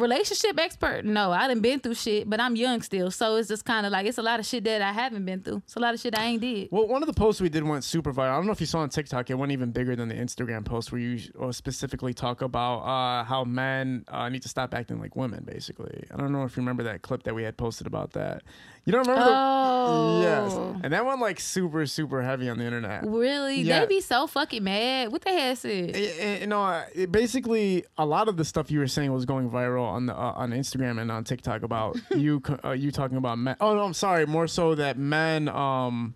[0.00, 1.04] relationship expert.
[1.04, 3.92] No, I done been through shit, but I'm young still, so it's just kind of
[3.92, 5.62] like it's a lot of shit that I haven't been through.
[5.64, 6.68] It's a lot of shit I ain't did.
[6.70, 8.32] Well, one of the posts we did went super viral.
[8.32, 9.30] I don't know if you saw on TikTok.
[9.30, 13.24] It went even bigger than the Instagram post where you uh, specifically talk about uh,
[13.24, 15.44] how men uh, need to stop acting like women.
[15.44, 18.42] Basically, I don't know if you remember that clip that we had posted about that.
[18.84, 19.30] You don't remember?
[19.32, 23.06] Oh, Yes, and that went like super super heavy on the internet.
[23.06, 23.60] Really?
[23.60, 23.80] Yeah.
[23.80, 25.12] They be so fucking mad.
[25.12, 25.94] What the hell is it?
[25.94, 29.24] Eh, eh, You know, it basically a lot of the stuff you were saying was
[29.26, 33.16] going viral on the uh, on Instagram and on TikTok about you uh, you talking
[33.18, 33.56] about men.
[33.60, 34.26] Oh no, I'm sorry.
[34.26, 35.48] More so that men.
[35.48, 36.14] Um,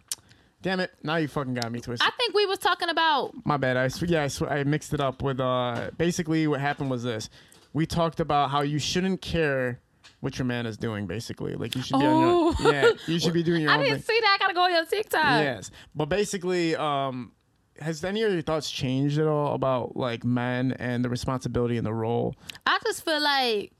[0.62, 0.92] damn it!
[1.03, 2.07] Now you fucking got me twisted.
[2.07, 3.77] I think we was talking about My bad.
[3.77, 5.38] I sw- yeah, I, sw- I mixed it up with.
[5.40, 7.29] Uh, basically, what happened was this:
[7.74, 9.81] we talked about how you shouldn't care
[10.25, 11.07] what your man is doing.
[11.07, 12.57] Basically, like you should be on Oh.
[12.61, 14.17] your yeah, you should be doing your I own didn't thing.
[14.17, 14.37] see that.
[14.41, 15.23] I gotta go on your TikTok.
[15.43, 17.33] Yes, but basically, um,
[17.81, 21.87] has any of your thoughts changed at all about like men and the responsibility and
[21.87, 22.35] the role?
[22.67, 23.73] I just feel like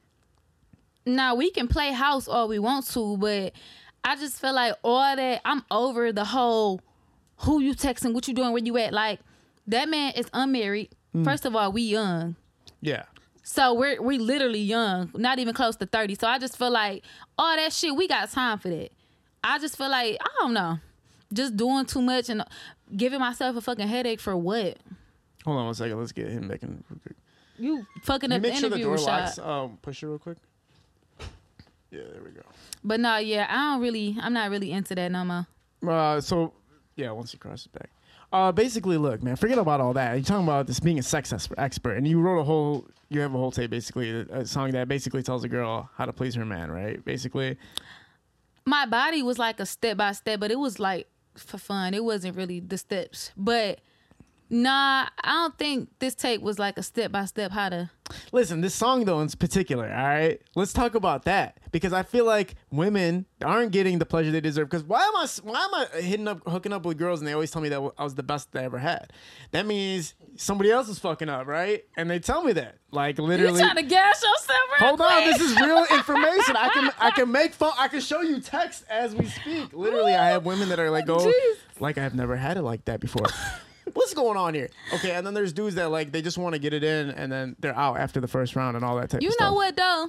[1.07, 3.53] now we can play house all we want to, but
[4.05, 6.81] I just feel like all that I'm over the whole
[7.39, 8.93] who you texting, what you doing, where you at.
[8.93, 9.21] Like
[9.67, 10.91] that man is unmarried.
[11.15, 11.25] Mm.
[11.25, 12.37] First of all, we young.
[12.81, 13.05] Yeah.
[13.45, 16.15] So we're we literally young, not even close to 30.
[16.17, 17.05] So I just feel like
[17.39, 18.91] all that shit, we got time for that.
[19.45, 20.79] I just feel like, I don't know.
[21.33, 22.43] Just doing too much and
[22.97, 24.79] giving myself a fucking headache for what?
[25.45, 25.99] Hold on one second.
[25.99, 27.17] Let's get him back in real quick.
[27.59, 29.39] You fucking up the make sure the interview, door locks.
[29.39, 30.39] Um, push it real quick.
[31.91, 32.43] Yeah, there we go.
[32.83, 35.47] But no, yeah, I don't really, I'm not really into that no more.
[35.87, 36.55] Uh, so
[36.97, 37.91] yeah, once he crosses back.
[38.33, 40.15] Uh, basically, look, man, forget about all that.
[40.15, 43.35] You're talking about this being a sex expert, and you wrote a whole, you have
[43.35, 46.35] a whole tape, basically, a, a song that basically tells a girl how to please
[46.35, 47.05] her man, right?
[47.05, 47.57] Basically,
[48.67, 51.95] My body was like a step by step, but it was like for fun.
[51.95, 53.31] It wasn't really the steps.
[53.37, 53.81] But
[54.55, 57.91] nah, I don't think this tape was like a step by step how to.
[58.33, 60.41] listen, this song though in particular, all right.
[60.55, 64.71] Let's talk about that because I feel like women aren't getting the pleasure they deserve.
[64.71, 67.33] Because why am I, why am I hitting up, hooking up with girls, and they
[67.33, 69.13] always tell me that I was the best they ever had?
[69.51, 71.85] That means somebody else is fucking up, right?
[71.97, 73.59] And they tell me that, like literally.
[73.59, 76.57] You trying to gas yourself real Hold on, this is real information.
[76.57, 77.73] I can I can make phone.
[77.77, 79.73] I can show you text as we speak.
[79.73, 81.81] Literally, I have women that are like, "Oh, oh Jeez.
[81.81, 83.27] like I've never had it like that before."
[83.95, 84.71] What's going on here?
[84.93, 87.31] Okay, and then there's dudes that like they just want to get it in, and
[87.31, 89.23] then they're out after the first round and all that type.
[89.23, 89.47] You of stuff.
[89.47, 90.09] You know what though?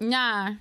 [0.00, 0.54] Nah.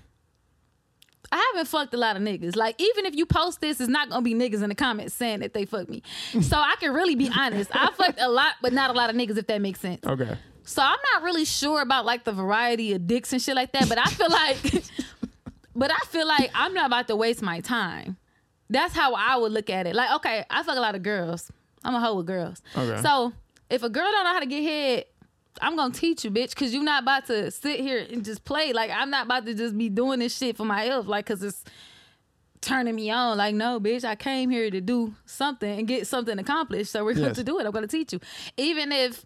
[1.32, 2.56] I haven't fucked a lot of niggas.
[2.56, 5.40] Like, even if you post this, it's not gonna be niggas in the comments saying
[5.40, 6.04] that they fucked me.
[6.42, 7.72] so I can really be honest.
[7.74, 10.06] I fucked a lot, but not a lot of niggas, if that makes sense.
[10.06, 10.38] Okay.
[10.64, 13.90] So I'm not really sure about like the variety of dicks and shit like that,
[13.90, 14.84] but I feel like
[15.76, 18.18] but I feel like I'm not about to waste my time.
[18.74, 19.96] That's how I would look at it.
[19.96, 21.52] Like, okay, I fuck a lot of girls.
[21.84, 22.62] I'm a hoe with girls.
[22.76, 23.02] Okay.
[23.02, 23.32] So
[23.70, 25.06] if a girl don't know how to get head,
[25.62, 28.74] I'm gonna teach you, bitch, cause you're not about to sit here and just play.
[28.74, 31.44] Like I'm not about to just be doing this shit for my health, like cause
[31.44, 31.64] it's
[32.62, 33.38] turning me on.
[33.38, 36.92] Like, no, bitch, I came here to do something and get something accomplished.
[36.92, 37.66] So we're going to do it.
[37.66, 38.20] I'm gonna teach you.
[38.58, 39.24] Even if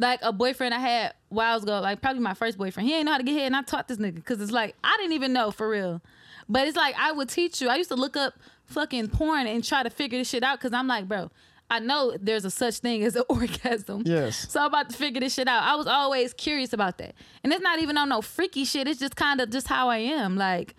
[0.00, 3.12] like a boyfriend I had whiles ago, like probably my first boyfriend, he ain't know
[3.12, 5.32] how to get head, and I taught this nigga because it's like I didn't even
[5.32, 6.00] know for real.
[6.48, 7.68] But it's like I would teach you.
[7.68, 8.34] I used to look up
[8.64, 11.30] fucking porn and try to figure this shit out because I'm like, bro,
[11.70, 14.02] I know there's a such thing as an orgasm.
[14.04, 14.50] Yes.
[14.50, 15.62] So I'm about to figure this shit out.
[15.62, 17.14] I was always curious about that.
[17.44, 18.88] And it's not even on no freaky shit.
[18.88, 20.36] It's just kind of just how I am.
[20.36, 20.74] Like,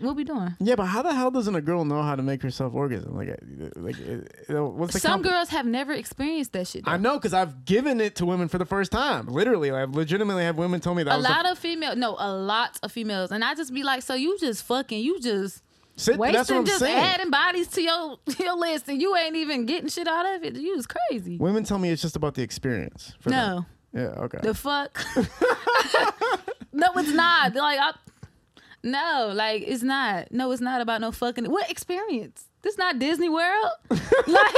[0.00, 0.56] what we doing?
[0.60, 3.14] Yeah, but how the hell doesn't a girl know how to make herself orgasm?
[3.16, 3.34] Like, uh,
[3.76, 3.96] like,
[4.50, 6.84] uh, what's the Some girls have never experienced that shit.
[6.84, 6.90] though.
[6.90, 9.26] I know because I've given it to women for the first time.
[9.26, 11.14] Literally, I've legitimately have women tell me that.
[11.14, 13.82] a was the- lot of female, no, a lot of females, and I just be
[13.84, 15.62] like, so you just fucking, you just
[15.96, 16.96] Sit, that's what I'm just saying.
[16.98, 20.56] adding bodies to your your list, and you ain't even getting shit out of it.
[20.56, 21.36] You was crazy.
[21.38, 23.14] Women tell me it's just about the experience.
[23.20, 24.02] For No, them.
[24.16, 24.22] Yeah.
[24.24, 24.38] Okay.
[24.42, 25.00] the fuck.
[26.72, 27.52] no, it's not.
[27.52, 27.92] They're like, I,
[28.84, 30.30] no, like it's not.
[30.30, 31.46] No, it's not about no fucking.
[31.46, 32.44] What experience?
[32.62, 33.70] This not Disney World.
[33.90, 34.54] like,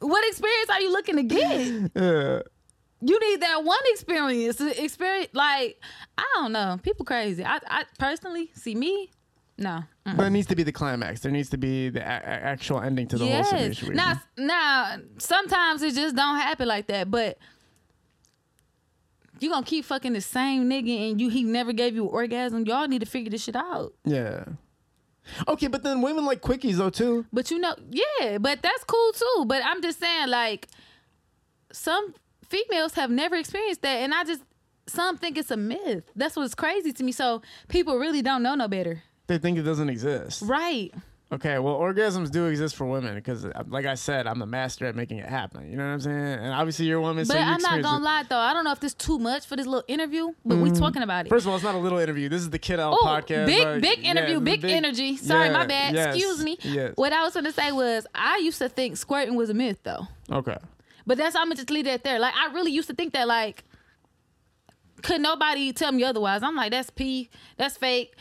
[0.00, 1.90] what experience are you looking to get?
[1.94, 2.40] yeah.
[3.02, 4.60] You need that one experience.
[4.60, 5.80] Experience, like
[6.18, 6.78] I don't know.
[6.82, 7.44] People crazy.
[7.44, 9.10] I, I personally see me.
[9.56, 9.84] No.
[10.06, 10.16] Mm.
[10.16, 11.20] But it needs to be the climax.
[11.20, 13.94] There needs to be the a- actual ending to the whole situation.
[13.94, 17.10] Now, now, sometimes it just don't happen like that.
[17.10, 17.38] But
[19.40, 22.64] you gonna keep fucking the same nigga and you he never gave you an orgasm.
[22.66, 23.94] Y'all need to figure this shit out.
[24.04, 24.44] Yeah.
[25.46, 27.26] Okay, but then women like quickies though too.
[27.32, 29.44] But you know, yeah, but that's cool too.
[29.46, 30.68] But I'm just saying, like,
[31.72, 32.14] some
[32.48, 34.42] females have never experienced that, and I just
[34.86, 36.04] some think it's a myth.
[36.16, 37.12] That's what's crazy to me.
[37.12, 40.42] So people really don't know no better, They think it doesn't exist.
[40.42, 40.92] right?
[41.32, 44.86] Okay, well, orgasms do exist for women because, uh, like I said, I'm the master
[44.86, 45.70] at making it happen.
[45.70, 46.16] You know what I'm saying?
[46.16, 48.04] And obviously, you're a woman, so But you I'm not gonna it.
[48.04, 48.36] lie though.
[48.36, 50.80] I don't know if this too much for this little interview, but we mm-hmm.
[50.80, 51.28] talking about it.
[51.28, 52.28] First of all, it's not a little interview.
[52.28, 53.46] This is the Kid Out Oh, podcast.
[53.46, 55.16] big, like, big interview, it's a big, energy.
[55.16, 55.94] Sorry, yeah, my bad.
[55.94, 56.58] yes, Excuse me.
[56.62, 56.94] Yes.
[56.96, 60.08] What I was gonna say was, I used to think squirting was a myth, though.
[60.32, 60.56] Okay.
[61.06, 62.18] But that's I'm gonna just leave that there.
[62.18, 63.28] Like I really used to think that.
[63.28, 63.62] Like,
[65.02, 66.42] could nobody tell me otherwise?
[66.42, 68.16] I'm like, that's pee, that's fake.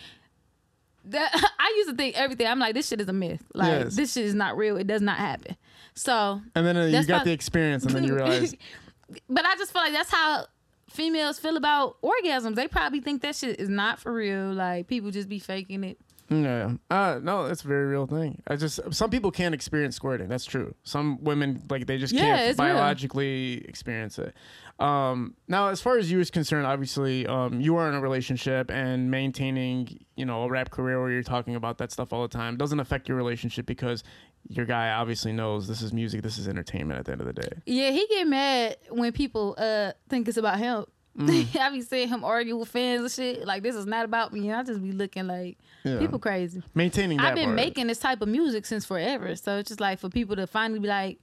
[1.05, 2.47] That I used to think everything.
[2.47, 3.43] I'm like, this shit is a myth.
[3.53, 3.95] Like Yes.
[3.95, 4.77] this shit is not real.
[4.77, 5.55] It does not happen.
[5.95, 8.55] So, And then uh, you got the experience, and then you realize,
[9.29, 10.45] but I just feel like that's how
[10.89, 12.55] females feel about orgasms.
[12.55, 14.53] They probably think that shit is not for real.
[14.53, 15.97] Like people just be faking it.
[16.29, 18.41] yeah, uh, no, that's a very real thing.
[18.47, 20.27] I just some people can't experience squirting.
[20.29, 20.73] That's true.
[20.83, 22.69] Some women like they just Yeah, can't it's real.
[22.75, 24.33] biologically experience it.
[24.79, 28.71] Um, now, as far as you is concerned, obviously, um, you are in a relationship
[28.71, 32.29] and maintaining, you know, a rap career where you're talking about that stuff all the
[32.29, 34.03] time doesn't affect your relationship because
[34.47, 37.33] your guy obviously knows this is music, this is entertainment at the end of the
[37.33, 37.49] day.
[37.65, 40.85] Yeah, he get mad when people uh think it's about him.
[41.17, 41.53] Mm.
[41.59, 43.45] I be seeing him argue with fans and shit.
[43.45, 44.47] Like this is not about me.
[44.47, 45.99] And I just be looking like Yeah.
[45.99, 46.63] people crazy.
[46.73, 47.55] Maintaining that I've been part.
[47.57, 49.35] making this type of music since forever.
[49.35, 51.19] So it's just like for people to finally be like,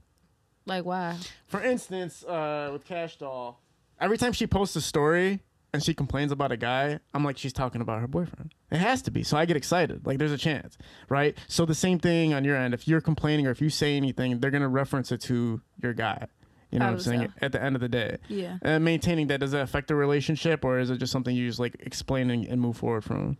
[0.66, 1.16] like why?
[1.46, 3.61] For instance, uh, with Cash Doll,
[4.00, 5.40] every time she posts a story
[5.72, 8.52] and she complains about a guy, I'm like, she's talking about her boyfriend.
[8.70, 9.22] It has to be.
[9.22, 10.07] So I get excited.
[10.07, 10.76] Like, there's a chance,
[11.09, 11.37] right?
[11.48, 12.74] So the same thing on your end.
[12.74, 16.26] If you're complaining or if you say anything, they're gonna reference it to your guy.
[16.72, 17.33] You know what I'm saying?
[17.38, 17.46] so.
[17.46, 18.59] At the end of the day, Yeah.
[18.61, 21.61] and maintaining that does that affect the relationship, or is it just something you just
[21.61, 23.38] like explain and, and move forward from?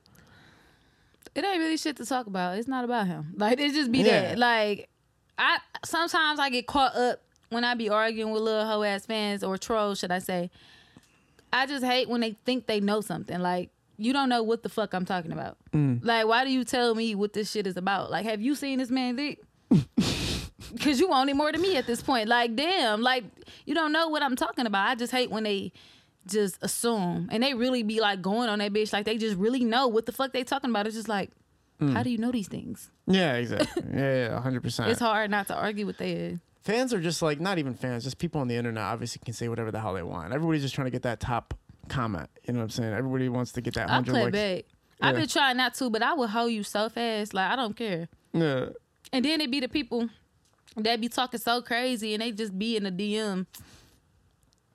[1.35, 2.57] It ain't really shit to talk about.
[2.57, 3.35] It's not about him.
[3.37, 4.05] Like it just be Yeah.
[4.29, 4.39] that.
[4.39, 4.89] Like
[5.39, 9.45] I sometimes I get caught up when I be arguing with little hoe ass fans
[9.45, 10.51] or trolls, should I say.
[11.53, 13.39] I just hate when they think they know something.
[13.39, 15.57] Like you don't know what the fuck I'm talking about.
[15.73, 16.05] Mm.
[16.05, 18.11] Like why do you tell me what this shit is about?
[18.11, 19.41] Like have you seen this man dick?
[20.81, 22.29] Cause you want it more than me at this point.
[22.29, 23.25] Like damn, like
[23.65, 24.89] you don't know what I'm talking about.
[24.89, 25.73] I just hate when they
[26.27, 29.65] just assume and they really be like going on that bitch like they just really
[29.65, 30.87] know what the fuck they talking about.
[30.87, 31.31] It's just like,
[31.81, 31.93] Mm.
[31.93, 32.91] how do you know these things?
[33.07, 33.83] Yeah, exactly.
[33.93, 34.91] yeah, yeah, hundred percent.
[34.91, 36.33] It's hard not to argue with they.
[36.33, 39.35] Uh, fans are just like not even fans, just people on the internet obviously can
[39.35, 40.33] say whatever the hell they want.
[40.33, 41.55] Everybody's just trying to get that top
[41.89, 42.29] comment.
[42.45, 42.93] You know what I'm saying?
[42.95, 44.33] Everybody wants to get that I hundred play likes.
[44.33, 44.65] back.
[45.03, 47.35] I've been trying not to, but I will hold you so fast.
[47.35, 48.09] Like I don't care.
[48.33, 48.71] Yeah.
[49.13, 50.09] And then it be the people
[50.77, 53.47] that be talking so crazy and they just be in the DM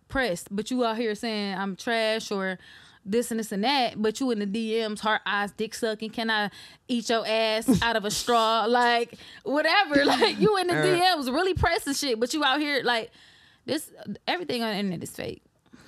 [0.07, 2.59] pressed, but you out here saying I'm trash or
[3.05, 6.11] this and this and that, but you in the DMs, heart eyes, dick sucking.
[6.11, 6.49] Can I
[6.87, 8.65] eat your ass out of a straw?
[8.65, 10.05] Like whatever.
[10.05, 10.73] Like you in the.
[10.73, 13.11] DMs really pressing shit, but you out here like
[13.65, 13.89] this.
[14.27, 15.41] Everything on the internet is fake.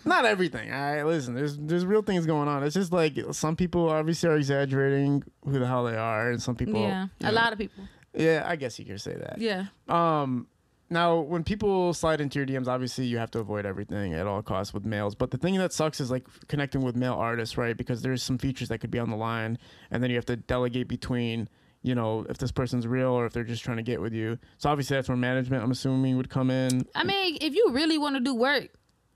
[0.05, 0.71] Not everything.
[0.73, 1.33] All right, listen.
[1.33, 2.63] There's there's real things going on.
[2.63, 6.55] It's just like some people obviously are exaggerating who the hell they are, and some
[6.55, 6.81] people.
[6.81, 7.83] yeah, a know- lot of people.
[8.15, 9.39] Yeah, I guess you could say that.
[9.39, 9.65] Yeah.
[9.87, 10.47] Um,
[10.93, 14.41] now when people slide into your DMs, obviously you have to avoid everything at all
[14.41, 15.15] costs with males.
[15.15, 17.75] But the thing that sucks is like connecting with male artists, right?
[17.75, 19.57] Because there's some features that could be on the line,
[19.91, 21.49] and then you have to delegate between,
[21.81, 24.37] you know, if this person's real or if they're just trying to get with you.
[24.57, 26.87] So obviously that's where management, I'm assuming, would come in.
[26.95, 28.69] I mean, if you really want to do work,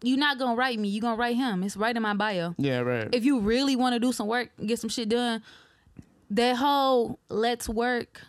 [0.03, 0.89] you're not gonna write me.
[0.89, 1.63] You're gonna write him.
[1.63, 2.53] It's right in my bio.
[2.57, 3.09] Yeah, right.
[3.11, 5.41] If you really want to do some work, get some shit done,
[6.29, 8.21] that whole let's work.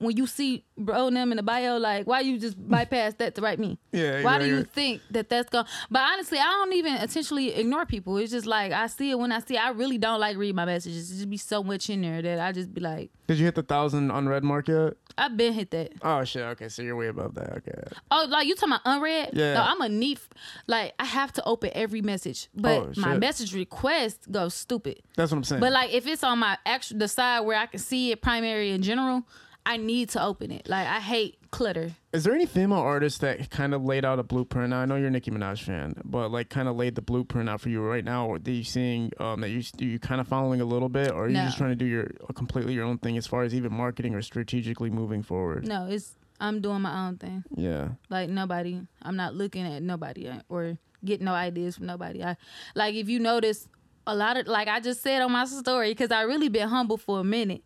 [0.00, 3.34] When you see bro and them in the bio, like why you just bypass that
[3.34, 3.78] to write me?
[3.92, 4.22] yeah.
[4.22, 5.66] Why yeah, do you think that that's going?
[5.90, 8.16] But honestly, I don't even intentionally ignore people.
[8.16, 9.54] It's just like I see it when I see.
[9.56, 9.62] It.
[9.62, 11.10] I really don't like read my messages.
[11.10, 13.54] It just be so much in there that I just be like, Did you hit
[13.54, 14.94] the thousand unread mark yet?
[15.18, 15.92] I've been hit that.
[16.02, 16.42] Oh shit.
[16.42, 17.58] Okay, so you're way above that.
[17.58, 17.74] Okay.
[18.10, 19.30] Oh, like you talking about unread?
[19.34, 19.54] Yeah.
[19.54, 20.18] No, I'm a neat.
[20.66, 25.02] Like I have to open every message, but Oh, my message request goes stupid.
[25.16, 25.60] That's what I'm saying.
[25.60, 28.70] But like if it's on my actual the side where I can see it primary
[28.70, 29.24] in general,
[29.66, 30.68] I need to open it.
[30.68, 31.92] Like I hate clutter.
[32.12, 34.70] Is there any female artist that kind of laid out a blueprint?
[34.70, 37.48] Now, I know you're a Nicki Minaj fan, but like kind of laid the blueprint
[37.48, 38.26] out for you right now.
[38.26, 41.24] Or are you seeing um, that you you kind of following a little bit, or
[41.24, 41.44] are you No.
[41.44, 44.22] just trying to do your completely your own thing as far as even marketing or
[44.22, 45.66] strategically moving forward?
[45.66, 47.44] No, it's I'm doing my own thing.
[47.54, 52.24] Yeah, Like nobody, I'm not looking at nobody uh, or getting no ideas from nobody.
[52.24, 52.36] I
[52.74, 53.68] like if you notice
[54.06, 56.96] a lot of like I just said on my story because I really been humble
[56.96, 57.62] for a minute,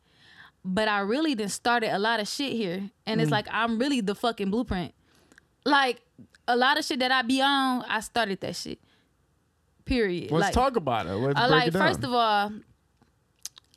[0.64, 3.22] but I really done started a lot of shit here, and Mm.
[3.22, 4.94] it's like I'm really the fucking blueprint.
[5.64, 6.00] Like
[6.48, 8.78] a lot of shit that I be on, I started that shit.
[9.84, 10.30] Period.
[10.30, 11.12] let's like, talk about it.
[11.12, 11.86] Let's I break like it down.
[11.88, 12.52] first of all,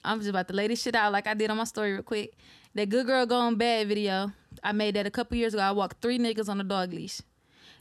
[0.05, 2.01] I'm just about to lay this shit out like I did on my story real
[2.03, 2.33] quick.
[2.75, 4.31] That good girl going bad video.
[4.63, 5.63] I made that a couple years ago.
[5.63, 7.21] I walked three niggas on a dog leash.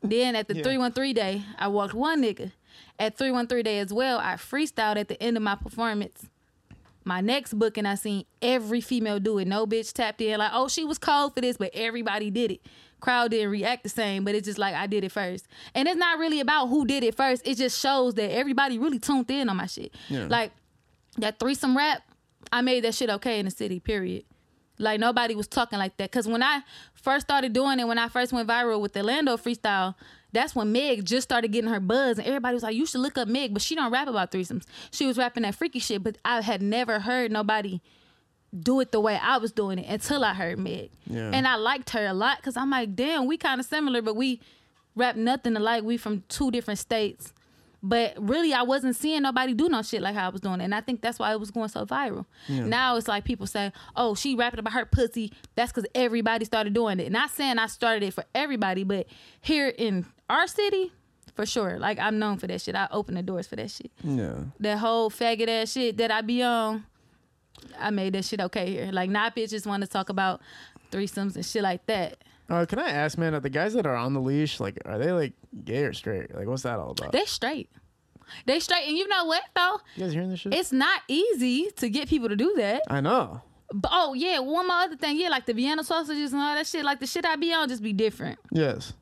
[0.02, 0.62] Then at the Yeah.
[0.64, 2.50] 313 day, I walked one nigga.
[2.98, 6.28] At 313 day as well, I freestyled at the end of my performance.
[7.06, 9.46] My next book, and I seen every female do it.
[9.46, 12.60] No bitch tapped in like, oh, she was cold for this, but everybody did it.
[12.98, 15.46] Crowd didn't react the same, but it's just like I did it first.
[15.72, 17.46] And it's not really about who did it first.
[17.46, 19.94] It just shows that everybody really tuned in on my shit.
[20.08, 20.26] Yeah.
[20.28, 20.50] Like
[21.18, 22.02] that threesome rap,
[22.50, 24.24] I made that shit okay in the city, period.
[24.76, 26.10] Like nobody was talking like that.
[26.10, 26.62] Cause when I
[26.94, 29.94] first started doing it, when I first went viral with the Lando freestyle,
[30.32, 33.16] that's when Meg just started getting her buzz, and everybody was like, "You should look
[33.18, 34.64] up Meg," but she don't rap about threesomes.
[34.90, 37.80] She was rapping that freaky shit, but I had never heard nobody
[38.58, 41.30] do it the way I was doing it until I heard Meg, Yeah.
[41.32, 44.14] and I liked her a lot because I'm like, damn, we kind of similar, but
[44.16, 44.40] we
[44.94, 45.84] rap nothing alike.
[45.84, 47.32] We from two different states.
[47.82, 50.64] But really, I wasn't seeing nobody do no shit like how I was doing, it.
[50.64, 52.24] and I think that's why it was going so viral.
[52.48, 56.72] Now it's like people say, "Oh, she rapping about her pussy." That's because everybody started
[56.72, 57.12] doing it.
[57.12, 59.06] Not saying I started it for everybody, but
[59.40, 60.92] here in our city,
[61.34, 61.78] for sure.
[61.78, 62.74] Like I'm known for that shit.
[62.74, 63.92] I open the doors for that shit.
[64.02, 64.36] Yeah.
[64.58, 66.84] That whole faggot ass shit that I be on,
[67.78, 68.90] I made that shit okay here.
[68.90, 70.40] Like not bitches want to talk about
[70.90, 72.24] threesomes and shit like that.
[72.48, 74.98] Uh, can I ask, man, are the guys that are on the leash, like, are
[74.98, 75.32] they like
[75.64, 76.34] gay or straight?
[76.34, 77.12] Like, what's that all about?
[77.12, 77.70] They're straight.
[78.44, 79.78] They straight, and you know what though?
[79.96, 80.54] you guys hearing this shit?
[80.54, 82.82] It's not easy to get people to do that.
[82.88, 83.40] I know.
[83.72, 86.66] But, oh yeah, one more other thing, yeah, like the Vienna sausages and all that
[86.66, 86.84] shit.
[86.84, 88.38] Like the shit I be on just be different.
[88.52, 88.92] Yes.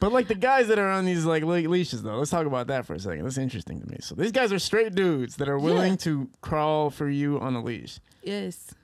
[0.00, 2.66] But like the guys that are on these like le- leashes though, let's talk about
[2.66, 3.24] that for a second.
[3.24, 3.98] That's interesting to me.
[4.00, 5.96] So these guys are straight dudes that are willing Yeah.
[5.98, 8.00] to crawl for you on a leash.
[8.22, 8.74] Yes,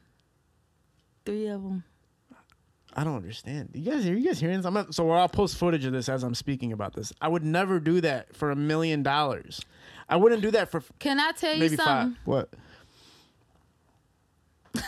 [1.27, 1.85] three of them.
[2.94, 3.70] I don't understand.
[3.72, 4.66] You guys, are you guys hearing this?
[4.66, 7.12] I'm not, so I'll post footage of this as I'm speaking about this.
[7.20, 9.61] I would never do that for a million dollars.
[10.09, 11.85] I wouldn't do that for Can I tell you something?
[11.85, 12.12] five.
[12.24, 12.50] What?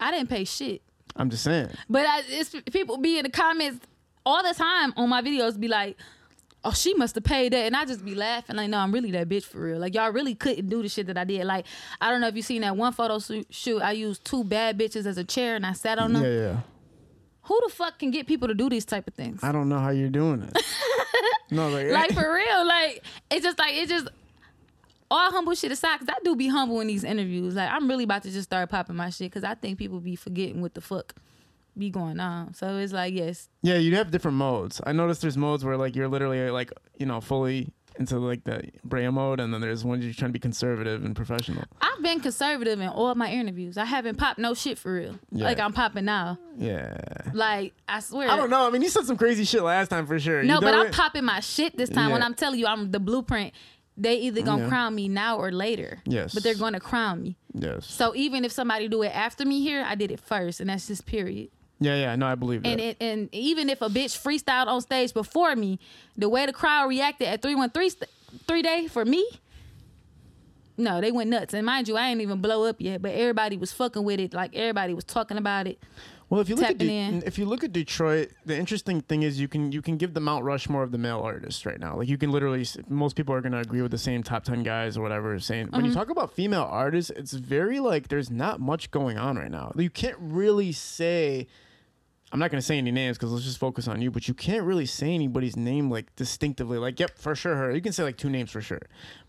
[0.00, 0.82] I didn't pay shit.
[1.16, 1.70] I'm just saying.
[1.90, 3.84] But I, it's people be in the comments
[4.24, 5.96] all the time on my videos, be like,
[6.68, 9.10] "Oh, she must have paid that," and I just be laughing like, "No, I'm really
[9.12, 11.44] that bitch for real." Like y'all really couldn't do the shit that I did.
[11.46, 11.64] Like
[12.00, 13.80] I don't know if you seen that one photo shoot- shoot.
[13.80, 16.22] I used two bad bitches as a chair and I sat on them.
[16.22, 16.60] Yeah, yeah.
[17.42, 19.42] Who the fuck can get people to do these type of things?
[19.42, 20.62] I don't know how you're doing it.
[21.50, 24.08] no, like, like for real, like it's just like it just.
[25.10, 27.54] All humble shit aside, cause I do be humble in these interviews.
[27.54, 30.16] Like I'm really about to just start popping my shit, cause I think people be
[30.16, 31.14] forgetting what the fuck
[31.78, 32.54] be going on.
[32.54, 34.80] So it's like, yes, Yeah, you have different modes.
[34.84, 38.62] I noticed there's modes where like you're literally like you know fully into like the
[38.86, 41.64] Brayah mode, and then there's ones you're trying to be conservative and professional.
[41.80, 43.76] I've been conservative in all my interviews.
[43.76, 45.18] I haven't popped no shit for real.
[45.32, 45.46] Yeah.
[45.46, 46.38] Like I'm popping now.
[46.56, 46.96] Yeah.
[47.32, 48.30] Like I swear.
[48.30, 48.66] I don't know.
[48.66, 50.42] I mean, you said some crazy shit last time for sure.
[50.44, 52.12] No, but I'm popping my shit this time.
[52.12, 53.52] When I'm telling you, I'm the blueprint.
[54.00, 54.68] They either gonna Yeah.
[54.68, 56.00] crown me now or later.
[56.06, 56.32] Yes.
[56.32, 57.36] But they're gonna crown me.
[57.52, 57.84] Yes.
[57.86, 60.86] So even if somebody do it after me here, I did it first, and that's
[60.86, 61.48] just period.
[61.80, 62.16] Yeah, yeah.
[62.16, 62.68] No, I believe that.
[62.70, 65.78] And it, and even if a bitch freestyled on stage before me,
[66.16, 68.10] the way the crowd reacted at three one three st-
[68.46, 69.24] three day for me,
[70.76, 71.54] no, they went nuts.
[71.54, 74.32] And mind you, I ain't even blow up yet, but everybody was fucking with it.
[74.34, 75.78] Like everybody was talking about it.
[76.30, 79.40] Well, if you look at De- if you look at Detroit, the interesting thing is
[79.40, 81.96] you can you can give the Mount Rushmore of the male artists right now.
[81.96, 84.62] Like you can literally, most people are going to agree with the same top ten
[84.62, 85.38] guys or whatever.
[85.38, 85.98] Saying when you Mm-hmm.
[85.98, 89.72] talk about female artists, it's very like there's not much going on right now.
[89.76, 91.46] You can't really say.
[92.30, 94.10] I'm not to say any names because let's just focus on you.
[94.10, 96.78] But you can't really say anybody's name like distinctively.
[96.78, 97.74] Like, yep, for sure her.
[97.74, 98.82] You can say like two names for sure,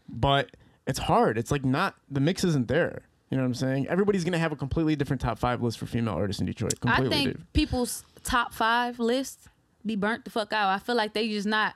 [0.08, 1.38] but it's hard.
[1.38, 3.04] It's like not the mix isn't there.
[3.30, 3.88] You know what I'm saying?
[3.88, 6.74] Everybody's gonna have a completely different top five list for female artists in Detroit.
[6.84, 7.54] I think different.
[7.54, 9.48] people's top five lists
[9.86, 10.70] be burnt the fuck out.
[10.70, 11.76] I feel like they just not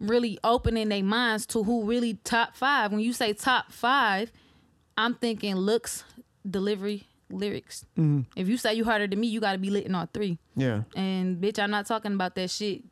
[0.00, 2.92] really opening their minds to who really top five.
[2.92, 4.32] When you say top five,
[4.96, 6.04] I'm thinking looks,
[6.48, 7.84] delivery, lyrics.
[7.98, 8.20] Mm-hmm.
[8.36, 10.38] If you say you harder than me, you got to be lit in all three.
[10.56, 10.82] Yeah.
[10.94, 12.82] And bitch, I'm not talking about that shit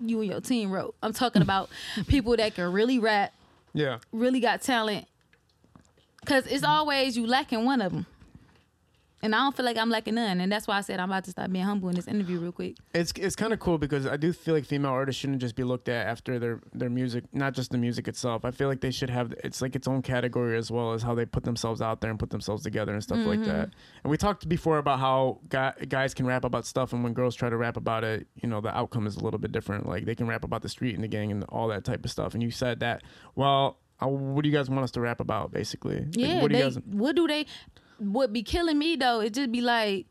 [0.00, 0.94] you and your team wrote.
[1.02, 1.70] I'm talking about
[2.06, 3.32] people that can really rap,
[3.72, 3.98] Yeah.
[4.12, 5.06] really got talent.
[6.26, 8.04] Cause it's always you lacking one of them.
[9.22, 10.40] And I don't feel like I'm lacking none.
[10.40, 12.52] And that's why I said I'm about to stop being humble in this interview real
[12.52, 12.76] quick.
[12.94, 15.64] It's it's kind of cool because I do feel like female artists shouldn't just be
[15.64, 18.44] looked at after their their music, not just the music itself.
[18.44, 21.14] I feel like they should have it's like its own category as well as how
[21.14, 23.70] they put themselves out there and put themselves together and stuff like that.
[24.04, 27.48] And we talked before about how guys can rap about stuff and when girls try
[27.48, 29.86] to rap about it, you know, the outcome is a little bit different.
[29.86, 32.10] Like they can rap about the street and the gang and all that type of
[32.10, 32.34] stuff.
[32.34, 33.02] And you said that,
[33.34, 36.00] well, uh, what do you guys want us to rap about basically?
[36.00, 37.46] Like, Yeah, what do they, you guys what do they
[37.98, 39.20] would be killing me though?
[39.20, 40.06] It just be like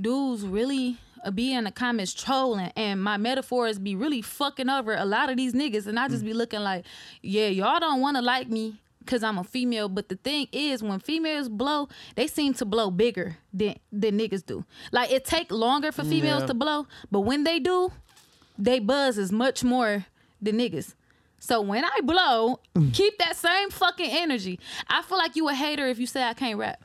[0.00, 4.94] dudes really uh, be in the comments trolling and my metaphors be really fucking over
[4.94, 6.84] a lot of these niggas and I just be looking like,
[7.22, 9.88] yeah, y'all don't want to like me because I'm a female.
[9.88, 14.44] But the thing is, when females blow, they seem to blow bigger than than niggas
[14.44, 14.64] do.
[14.92, 16.46] Like it take longer for females Yeah.
[16.48, 17.92] to blow, but when they do,
[18.58, 20.06] they buzz is much more
[20.42, 20.94] than niggas.
[21.38, 22.60] So when I blow,
[22.94, 24.58] keep that same fucking energy.
[24.88, 26.82] I feel like you a hater if you say I can't rap.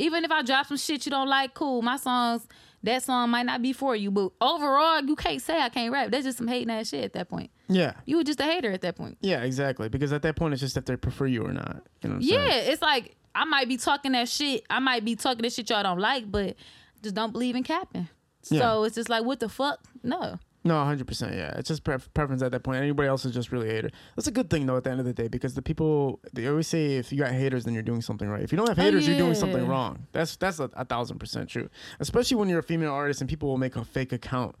[0.00, 1.82] Even if I drop some shit you don't like, cool.
[1.82, 2.46] My songs,
[2.82, 6.10] that song might not be for you, but overall, you can't say I can't rap.
[6.10, 7.50] That's just some hating ass shit at that point.
[7.68, 7.92] Yeah.
[8.06, 9.18] You were just a hater at that point.
[9.20, 9.88] Yeah, exactly.
[9.88, 11.82] Because at that point, it's just if they prefer you or not.
[12.02, 12.72] You know what I'm Yeah, saying?
[12.72, 14.64] it's like I might be talking that shit.
[14.70, 16.56] I might be talking that shit y'all don't like, but
[17.02, 18.08] just don't believe in capping.
[18.48, 18.60] Yeah.
[18.60, 19.80] So it's just like, what the fuck?
[20.02, 20.38] No.
[20.62, 21.34] No, 100%.
[21.34, 21.54] Yeah.
[21.56, 22.82] It's just pref- preference at that point.
[22.82, 23.90] Anybody else is just really a hater.
[24.14, 26.46] That's a good thing, though, at the end of the day, because the people, they
[26.48, 28.42] always say if you got haters, then you're doing something right.
[28.42, 30.06] If you don't have Oh, haters, you're doing something wrong.
[30.12, 31.70] That's that's a, a thousand percent true.
[31.98, 34.54] Especially when you're a female artist and people will make a fake account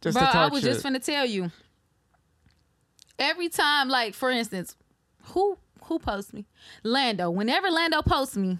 [0.00, 0.72] just Bro, I was shit.
[0.72, 1.50] just finna tell you.
[3.18, 4.76] Every time, like for instance,
[5.26, 6.46] who who posts me?
[6.82, 7.30] Lando.
[7.30, 8.58] Whenever Lando posts me,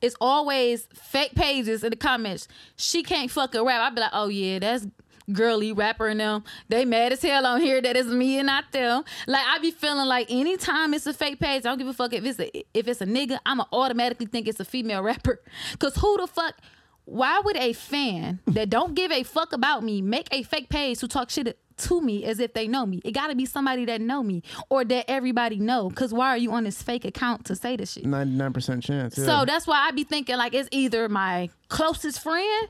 [0.00, 2.46] it's always fake pages in the comments.
[2.76, 3.80] She can't fucking rap.
[3.80, 4.86] I'd be like, oh yeah, that's
[5.32, 6.44] girly rapper and them.
[6.68, 9.04] They mad as hell on here that it's me and not them.
[9.26, 12.12] Like I be feeling like anytime it's a fake page, I don't give a fuck
[12.12, 15.40] if it's a if it's a nigga, I'ma automatically think it's a female rapper.
[15.78, 16.56] Cause who the fuck
[17.06, 21.00] why would a fan that don't give a fuck about me make a fake page
[21.00, 23.00] to talk shit to me as if they know me?
[23.04, 25.90] It gotta be somebody that know me or that everybody know.
[25.90, 28.04] Cause why are you on this fake account to say this shit?
[28.04, 29.18] 99% chance.
[29.18, 29.24] Yeah.
[29.24, 32.68] So that's why I be thinking like it's either my closest friend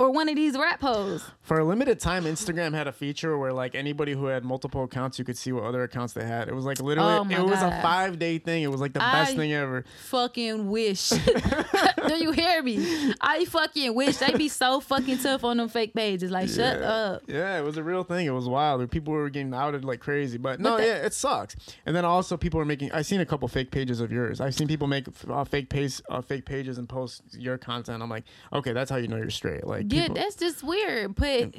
[0.00, 1.22] or one of these rat hoes.
[1.42, 5.18] For a limited time, Instagram had a feature where like anybody who had multiple accounts,
[5.18, 6.48] you could see what other accounts they had.
[6.48, 8.62] It was like literally, Oh it was a five day thing.
[8.62, 9.84] It was like the best thing ever.
[10.06, 11.10] Fucking wish.
[12.08, 13.12] Do you hear me?
[13.20, 16.30] I fucking wish they'd be so fucking tough on them fake pages.
[16.30, 16.88] Like, shut Yeah.
[16.90, 17.22] up.
[17.26, 18.24] Yeah, it was a real thing.
[18.26, 18.90] It was wild.
[18.90, 20.38] People were getting outed like crazy.
[20.38, 21.56] But no, But yeah, it sucks.
[21.84, 22.90] And then also people are making.
[22.92, 24.40] I've seen a couple fake pages of yours.
[24.40, 28.02] I've seen people make uh, fake page, uh, fake pages and post your content.
[28.02, 29.66] I'm like, okay, that's how you know you're straight.
[29.66, 31.14] Like, Yeah, people- that's just weird.
[31.14, 31.54] But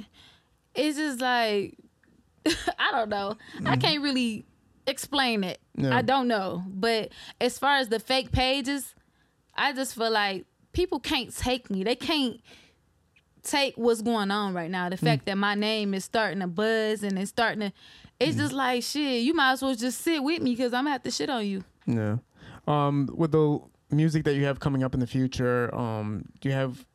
[0.75, 1.77] it's just like
[2.45, 3.37] I don't know.
[3.65, 4.45] I can't really
[4.87, 5.59] explain it.
[5.75, 5.95] Yeah.
[5.95, 6.63] I don't know.
[6.67, 8.95] But as far as the fake pages,
[9.55, 11.83] I just feel like people can't take me.
[11.83, 12.39] They can't
[13.43, 14.89] take what's going on right now.
[14.89, 17.73] The fact that my name is starting to buzz and it's starting to
[18.19, 20.91] it's just like shit, you might as well just sit with me because I'm gonna
[20.91, 21.63] have to shit on you.
[21.87, 22.17] Yeah.
[22.67, 23.59] Um, with the
[23.89, 26.85] music that you have coming up in the future, um, do you have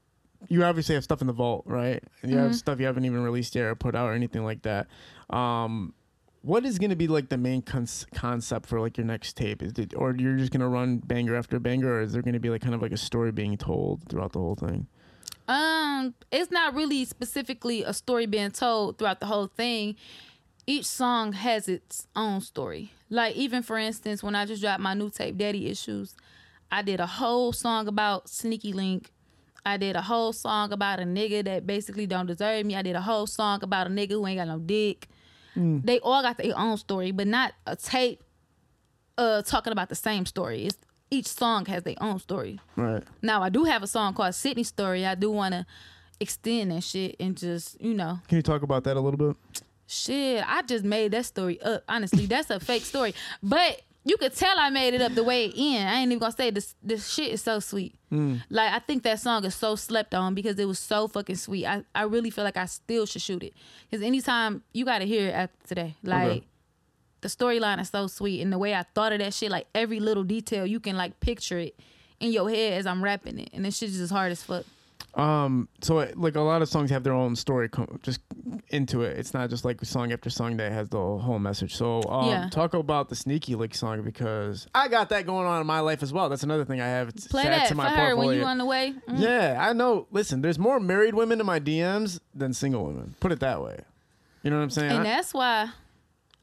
[0.48, 2.02] you obviously have stuff in the vault, right?
[2.22, 2.38] You Mm-hmm.
[2.38, 4.86] have stuff you haven't even released yet or put out or anything like that.
[5.30, 5.94] Um,
[6.42, 9.62] what is going to be like the main cons- concept for like your next tape?
[9.62, 12.34] Is it, or you're just going to run banger after banger, or is there going
[12.34, 14.86] to be like kind of like a story being told throughout the whole thing?
[15.48, 19.96] Um, it's not really specifically a story being told throughout the whole thing.
[20.66, 22.92] Each song has its own story.
[23.10, 26.16] Like even for instance, when I just dropped my new tape, Daddy Issues,
[26.70, 29.12] I did a whole song about Sneaky Link.
[29.66, 32.76] I did a whole song about a nigga that basically don't deserve me.
[32.76, 35.08] I did a whole song about a nigga who ain't got no dick.
[35.58, 38.22] They all got their own story, but not a tape
[39.18, 40.66] uh talking about the same story.
[40.66, 40.76] It's
[41.10, 42.60] each song has their own story.
[42.76, 43.02] Right.
[43.22, 45.06] Now I do have a song called Sydney Story.
[45.06, 45.64] I do want to
[46.20, 49.36] extend that shit and just you know Can you talk about that a little bit?
[49.88, 50.44] shit.
[50.46, 51.84] I just made that story up.
[51.88, 55.46] Honestly, that's a fake story, but you could tell I made it up the way
[55.46, 55.88] it end.
[55.88, 56.76] I ain't even gonna say this.
[56.80, 57.96] This shit is so sweet.
[58.12, 58.40] Mm.
[58.48, 61.66] Like I think that song is so slept on because it was so fucking sweet.
[61.66, 63.52] I I really feel like I still should shoot it
[63.90, 66.28] because anytime you got to hear it after today, like.
[66.28, 66.44] Okay.
[67.22, 69.98] The storyline is so sweet, and the way I thought of that shit, like every
[69.98, 71.74] little detail, you can like picture it
[72.20, 74.64] in your head as I'm rapping it, and this shit is just hard as fuck.
[75.16, 78.20] Um, so uh, like a lot of songs have their own story co- just
[78.68, 79.16] into it.
[79.18, 81.74] It's not just like song after song that has the whole message.
[81.74, 82.48] So um, Yeah.
[82.50, 86.02] talk about the Sneaky Link song because I got that going on in my life
[86.02, 86.28] as well.
[86.28, 88.28] That's another thing I have to Play that to my her portfolio.
[88.28, 88.94] when you on the way.
[89.08, 89.18] Mm.
[89.20, 90.06] yeah, I know.
[90.10, 93.14] Listen, there's more married women in my DMs than single women.
[93.18, 93.80] Put it that way.
[94.42, 94.90] You know what I'm saying?
[94.92, 95.70] And I- that's why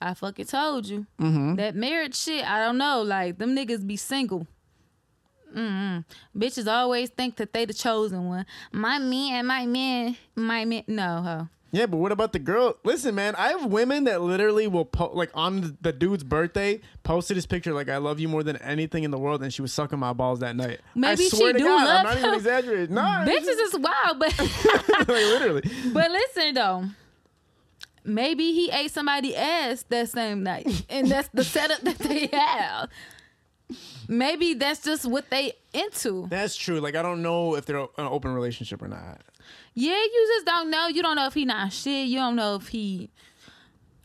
[0.02, 1.56] I fucking told you Mm-hmm.
[1.56, 2.44] that marriage shit.
[2.50, 4.48] I don't know, like them niggas be single.
[5.56, 6.06] Mm-mm.
[6.38, 8.46] Bitches always think that they the chosen one.
[8.72, 10.84] My man, my man, my man.
[10.88, 11.48] No, ho.
[11.72, 12.78] Yeah, but what about the girl?
[12.84, 17.36] Listen, man, I have women that literally will po- like on the dude's birthday posted
[17.36, 19.74] his picture like I love you more than anything in the world, and she was
[19.74, 20.82] sucking my balls that night.
[20.94, 22.36] Maybe I swear she to do God, I'm love not even him.
[22.36, 22.94] exaggerating.
[22.96, 24.38] No, Bitches is wild, but
[25.00, 25.64] like literally.
[25.92, 26.86] but listen though.
[28.06, 32.90] Maybe he ate somebody ass that same night, and that's the setup that they have.
[34.08, 36.28] Maybe that's just what they into.
[36.30, 36.80] That's true.
[36.80, 39.22] Like I don't know if they're an open relationship or not.
[39.74, 40.88] Yeah, you just don't know.
[40.88, 42.08] You don't know if he not shit.
[42.08, 43.10] You don't know if he.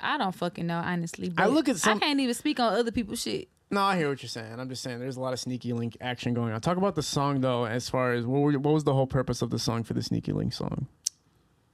[0.01, 1.29] I don't fucking know, honestly.
[1.29, 3.49] But I look at some- I can't even speak on other people's shit.
[3.71, 4.59] No, I hear what you're saying.
[4.59, 6.61] I'm just saying there's a lot of sneaky link action going on.
[6.63, 7.65] Talk about the song though.
[7.65, 10.03] As far as what, were, what was the whole purpose of the song for the
[10.03, 10.87] sneaky link song?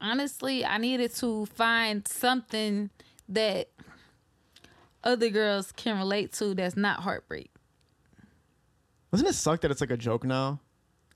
[0.01, 2.91] Honestly, I needed to find something
[3.29, 3.69] that
[5.05, 7.51] other girls can relate to that's not heartbreak.
[9.15, 10.59] Doesn't it suck that it's like a joke now?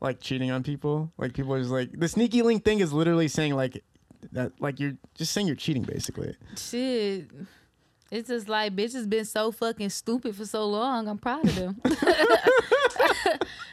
[0.00, 1.12] Like cheating on people?
[1.18, 3.82] Like people are just like the sneaky link thing is literally saying like
[4.30, 6.36] that like you're just saying you're cheating basically.
[6.56, 7.28] Shit.
[8.12, 11.08] It's just like bitches been so fucking stupid for so long.
[11.08, 11.80] I'm proud of them.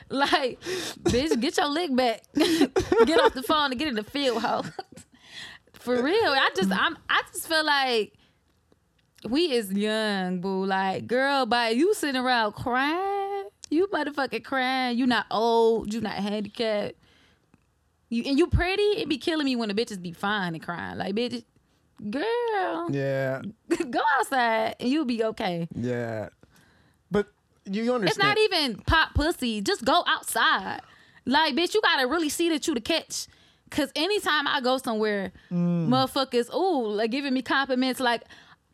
[0.10, 0.60] like,
[1.04, 2.24] bitch, get your lick back.
[2.34, 4.64] get off the phone and get in the field, hoe.
[5.74, 6.32] for real.
[6.32, 8.14] I just I'm I just feel like
[9.30, 10.66] we is young, boo.
[10.66, 13.35] Like, girl, by you sitting around crying,
[13.70, 14.98] you motherfucking crying.
[14.98, 16.96] You not old, you not handicapped.
[18.10, 20.98] You and you pretty, it be killing me when the bitches be fine and crying.
[20.98, 21.44] Like, bitch,
[22.10, 23.42] girl, Yeah.
[23.90, 25.68] go outside and you'll be okay.
[25.76, 26.30] Yeah.
[27.10, 27.28] But
[27.66, 29.62] you understand It's not even pop pussy.
[29.62, 30.82] Just go outside.
[31.26, 33.28] Like, bitch, you gotta really see that you the catch.
[33.72, 35.88] Cause anytime I go somewhere, mm.
[35.88, 38.22] motherfuckers, ooh, like giving me compliments, like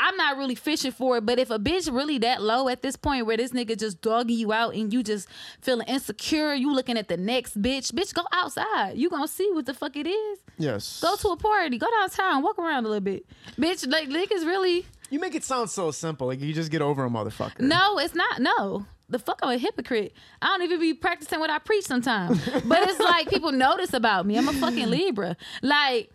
[0.01, 1.25] I'm not really fishing for it.
[1.27, 4.37] But if a bitch really that low at this point where this nigga just dogging
[4.37, 5.27] you out and you just
[5.61, 8.97] feeling insecure, you looking at the next bitch, bitch, go outside.
[8.97, 10.39] You gonna see what the fuck it is.
[10.57, 10.99] Yes.
[11.01, 13.25] Go to a party, go downtown, walk around a little bit.
[13.59, 16.25] Bitch, like niggas really You make it sound so simple.
[16.27, 17.59] Like you just get over a motherfucker.
[17.59, 18.39] No, it's not.
[18.41, 18.87] No.
[19.09, 20.13] The fuck I'm a hypocrite.
[20.41, 22.43] I don't even be practicing what I preach sometimes.
[22.65, 24.37] but it's like people notice about me.
[24.37, 25.35] I'm a fucking Libra.
[25.61, 26.09] Like,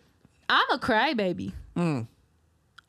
[0.49, 1.53] I'm a crybaby.
[1.77, 2.07] Mm.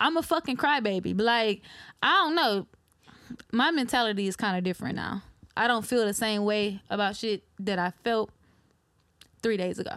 [0.01, 1.17] I'm a fucking crybaby.
[1.17, 1.63] But like,
[2.03, 2.67] I don't know.
[3.53, 5.23] My mentality is kind of different now.
[5.57, 8.31] I don't feel the same way about shit that I felt
[9.43, 9.97] three days ago.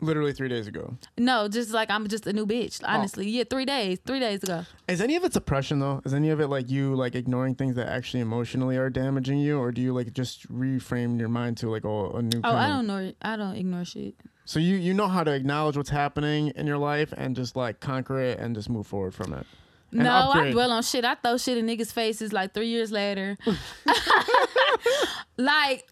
[0.00, 0.96] Literally three days ago.
[1.16, 2.80] No, just like I'm just a new bitch.
[2.84, 2.86] Oh.
[2.88, 4.64] Honestly, yeah, three days, three days ago.
[4.86, 6.00] Is any of it suppression though?
[6.04, 9.58] Is any of it like you like ignoring things that actually emotionally are damaging you,
[9.58, 12.40] or do you like just reframe your mind to like oh, a new?
[12.44, 13.12] Oh, I don't know.
[13.22, 14.14] I don't ignore shit.
[14.48, 17.80] So you you know how to acknowledge what's happening in your life and just like
[17.80, 19.46] conquer it and just move forward from it.
[19.92, 21.04] And No, I dwell on shit.
[21.04, 23.36] I throw shit in niggas' faces like three years later.
[25.36, 25.86] like,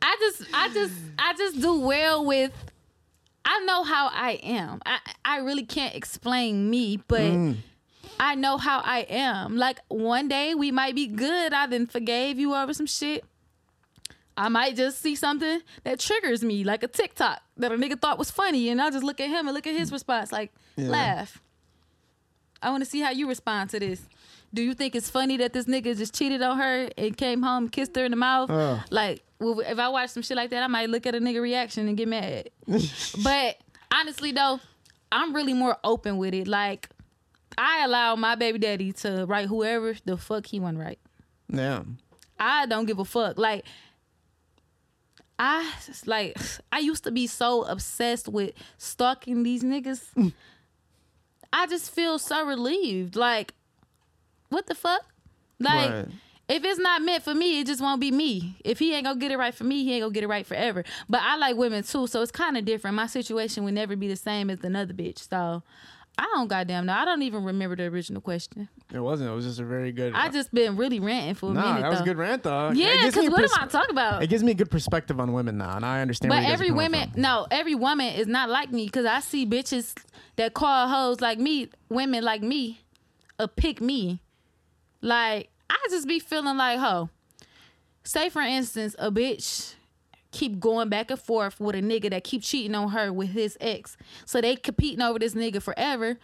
[0.00, 2.52] I just, I just, I just do well with.
[3.44, 4.80] I know how I am.
[4.86, 7.56] I, I really can't explain me, but Mm.
[8.20, 9.56] I know how I am.
[9.56, 11.52] Like one day we might be good.
[11.52, 13.24] I then forgave you over some shit.
[14.36, 18.18] I might just see something that triggers me, like a TikTok that a nigga thought
[18.18, 20.88] was funny, and I'll just look at him and look at his response, like Yeah.
[20.88, 21.40] laugh.
[22.62, 24.02] I want to see how you respond to this.
[24.52, 27.68] Do you think it's funny that this nigga just cheated on her and came home
[27.68, 28.50] kissed her in the mouth?
[28.50, 28.80] Ugh.
[28.90, 31.40] Like, well, if I watch some shit like that, I might look at a nigga
[31.42, 32.50] reaction and get mad.
[33.22, 33.58] but
[33.92, 34.60] honestly, though,
[35.12, 36.48] I'm really more open with it.
[36.48, 36.88] Like,
[37.58, 40.98] I allow my baby daddy to write whoever the fuck he want to write.
[41.48, 41.82] Yeah.
[42.38, 43.38] I don't give a fuck.
[43.38, 43.64] Like
[45.38, 45.70] I
[46.06, 46.36] like
[46.72, 50.02] I used to be so obsessed with stalking these niggas.
[50.16, 50.32] Mm.
[51.52, 53.16] I just feel so relieved.
[53.16, 53.52] Like
[54.48, 55.04] what the fuck?
[55.58, 56.06] Like Right.
[56.48, 58.56] if it's not meant for me, it just won't be me.
[58.64, 60.46] If he ain't gonna get it right for me, he ain't gonna get it right
[60.46, 60.84] forever.
[61.08, 62.96] But I like women too, so it's kind of different.
[62.96, 65.28] My situation would never be the same as another bitch.
[65.28, 65.62] So
[66.18, 66.94] I don't goddamn know.
[66.94, 68.68] I don't even remember the original question.
[68.92, 69.30] It wasn't.
[69.30, 70.14] It was just a very good.
[70.14, 71.82] I just been really ranting for a nah, minute.
[71.82, 72.04] that was though.
[72.04, 72.68] a good rant though.
[72.68, 74.22] It Yeah, gives me because what pers- am I talking about?
[74.22, 76.30] It gives me a good perspective on women now, and I understand.
[76.30, 77.20] But where you guys every coming woman, from.
[77.22, 79.94] no, every woman is not like me because I see bitches
[80.36, 82.80] that call hoes like me, women like me,
[83.38, 84.20] a pick me.
[85.02, 87.10] Like I just be feeling like, ho.
[88.04, 89.74] Say for instance, a bitch
[90.36, 93.56] keep going back and forth with a nigga that keep cheating on her with his
[93.60, 96.18] ex, so they competing over this nigga forever.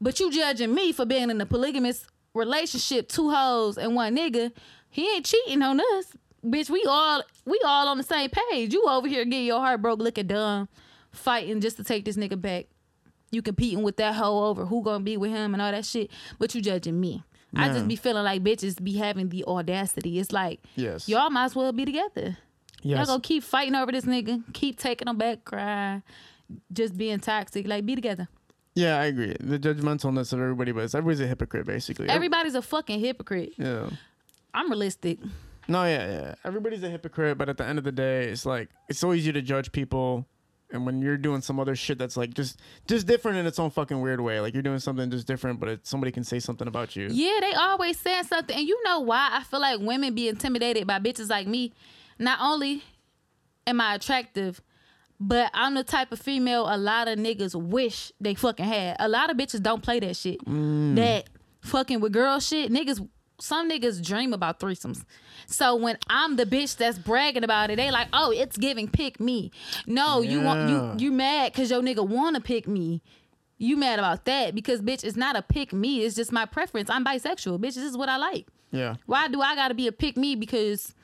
[0.00, 4.52] But you judging me for being in a polygamous relationship, two hoes and one nigga.
[4.90, 6.12] He ain't cheating on us.
[6.44, 8.72] Bitch, we all we all on the same page.
[8.74, 10.68] You over here getting your heart broke looking dumb,
[11.10, 12.66] fighting just to take this nigga back.
[13.30, 16.10] You competing with that hoe over who gonna be with him and all that shit.
[16.38, 17.22] But you judging me.
[17.56, 20.18] I just be feeling like bitches be having the audacity.
[20.18, 21.08] It's like Yes.
[21.08, 22.36] y'all might as well be together.
[22.84, 23.06] Y'all Yes.
[23.06, 26.02] gonna keep fighting over this nigga, keep taking him back, crying,
[26.72, 27.66] just being toxic.
[27.66, 28.28] Like be together.
[28.74, 29.34] Yeah, I agree.
[29.40, 32.08] The judgmentalness of everybody, but it's, everybody's a hypocrite basically.
[32.08, 33.52] Everybody's a fucking hypocrite.
[33.56, 33.88] Yeah.
[34.52, 35.18] I'm realistic.
[35.66, 36.34] No, yeah, yeah.
[36.44, 39.32] Everybody's a hypocrite, but at the end of the day, it's like it's so easy
[39.32, 40.26] to judge people.
[40.70, 43.70] And when you're doing some other shit that's like just just different in its own
[43.70, 46.68] fucking weird way, like you're doing something just different, but it, somebody can say something
[46.68, 47.08] about you.
[47.10, 48.56] Yeah, they always saying something.
[48.56, 51.72] And you know why I feel like women be intimidated by bitches like me.
[52.18, 52.82] Not only
[53.66, 54.60] am I attractive,
[55.20, 58.96] but I'm the type of female a lot of niggas wish they fucking had.
[58.98, 60.44] A lot of bitches don't play that shit.
[60.44, 60.96] Mm.
[60.96, 61.28] That
[61.60, 62.70] fucking with girl shit.
[62.70, 63.06] Niggas
[63.40, 65.04] some niggas dream about threesomes.
[65.46, 69.18] So when I'm the bitch that's bragging about it, they like, oh, it's giving pick
[69.18, 69.50] me.
[69.86, 73.02] No, you want you you mad cause your nigga wanna pick me.
[73.58, 76.04] you mad about that because bitch, it's not a pick me.
[76.04, 76.90] It's just my preference.
[76.90, 77.74] I'm bisexual, bitch.
[77.74, 78.46] This is what I like.
[78.70, 78.96] Yeah.
[79.06, 80.94] Why do I gotta be a pick me because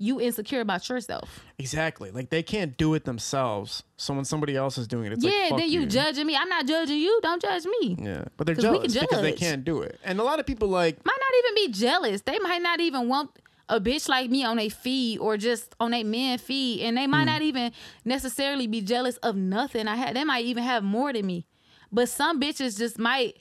[0.00, 1.44] you insecure about yourself?
[1.58, 2.10] Exactly.
[2.10, 3.82] Like they can't do it themselves.
[3.98, 6.34] So when somebody else is doing it, it's yeah, like then you, judging me.
[6.34, 7.20] I'm not judging you.
[7.22, 7.98] Don't judge me.
[8.00, 10.00] Yeah, but they're jealous because they can't do it.
[10.02, 12.22] And a lot of people like Might not even be jealous.
[12.22, 13.30] They might not even want
[13.68, 17.06] a bitch like me on a feed or just on a man feed, and they
[17.06, 17.26] might hmm.
[17.26, 17.70] not even
[18.04, 20.16] necessarily be jealous of nothing I had.
[20.16, 21.46] They might even have more than me.
[21.92, 23.36] But some bitches just might.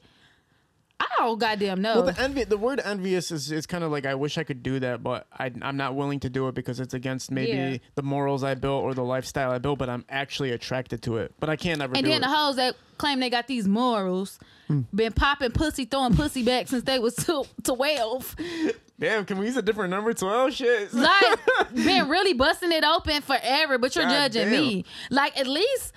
[0.99, 2.01] I don't goddamn know.
[2.01, 4.61] Well, the envy, the word envious is, is kind of like I wish I could
[4.61, 7.77] do that, but I, I'm not willing to do it because it's against maybe Yeah.
[7.95, 9.79] the morals I built or the lifestyle I built.
[9.79, 11.33] But I'm actually attracted to it.
[11.39, 12.25] But I can't ever and do then it.
[12.27, 14.81] the hoes that claim they got these morals, hmm.
[14.93, 18.35] been popping pussy, throwing pussy back since they was two, 12.
[18.99, 20.13] Damn, can we use a different number?
[20.13, 20.93] Twelve shit.
[20.93, 21.39] like
[21.73, 24.61] been really busting it open forever, but you're God judging damn.
[24.61, 24.85] me.
[25.09, 25.93] Like at least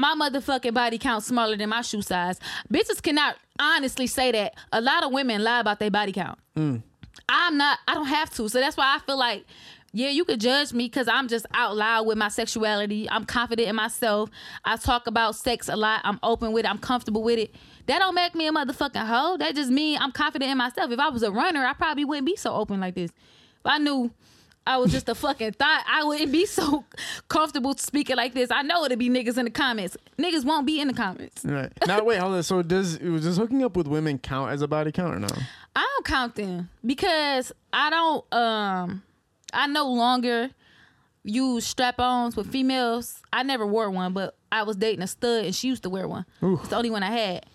[0.00, 2.40] my motherfucking body count smaller than my shoe size.
[2.72, 4.54] Bitches cannot honestly say that.
[4.72, 6.38] A lot of women lie about their body count.
[6.56, 6.82] Mm.
[7.28, 7.78] I'm not.
[7.86, 8.48] I don't have to.
[8.48, 9.44] So that's why I feel like.
[9.92, 13.10] Yeah, you could judge me because I'm just out loud with my sexuality.
[13.10, 14.30] I'm confident in myself.
[14.64, 16.00] I talk about sex a lot.
[16.04, 16.70] I'm open with it.
[16.70, 17.52] I'm comfortable with it.
[17.86, 19.36] That don't make me a motherfucking hoe.
[19.38, 20.92] That just mean I'm confident in myself.
[20.92, 23.10] If I was a runner, I probably wouldn't be so open like this.
[23.10, 24.12] If I knew
[24.66, 26.84] I was just a fucking thought, I wouldn't be so
[27.28, 28.50] comfortable speaking like this.
[28.50, 29.96] I know it'd be niggas in the comments.
[30.18, 31.44] Niggas won't be in the comments.
[31.44, 31.72] Right.
[31.86, 32.42] Now wait, hold on.
[32.42, 35.28] So does does hooking up with women count as a body count or no?
[35.74, 39.02] I don't count them because I don't um
[39.52, 40.50] I no longer
[41.24, 43.20] use strap-ons with females.
[43.32, 46.06] I never wore one, but I was dating a stud and she used to wear
[46.06, 46.26] one.
[46.42, 46.58] Ooh.
[46.58, 47.46] It's the only one I had.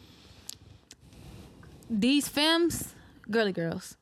[1.90, 2.94] These femmes,
[3.30, 3.96] girly girls,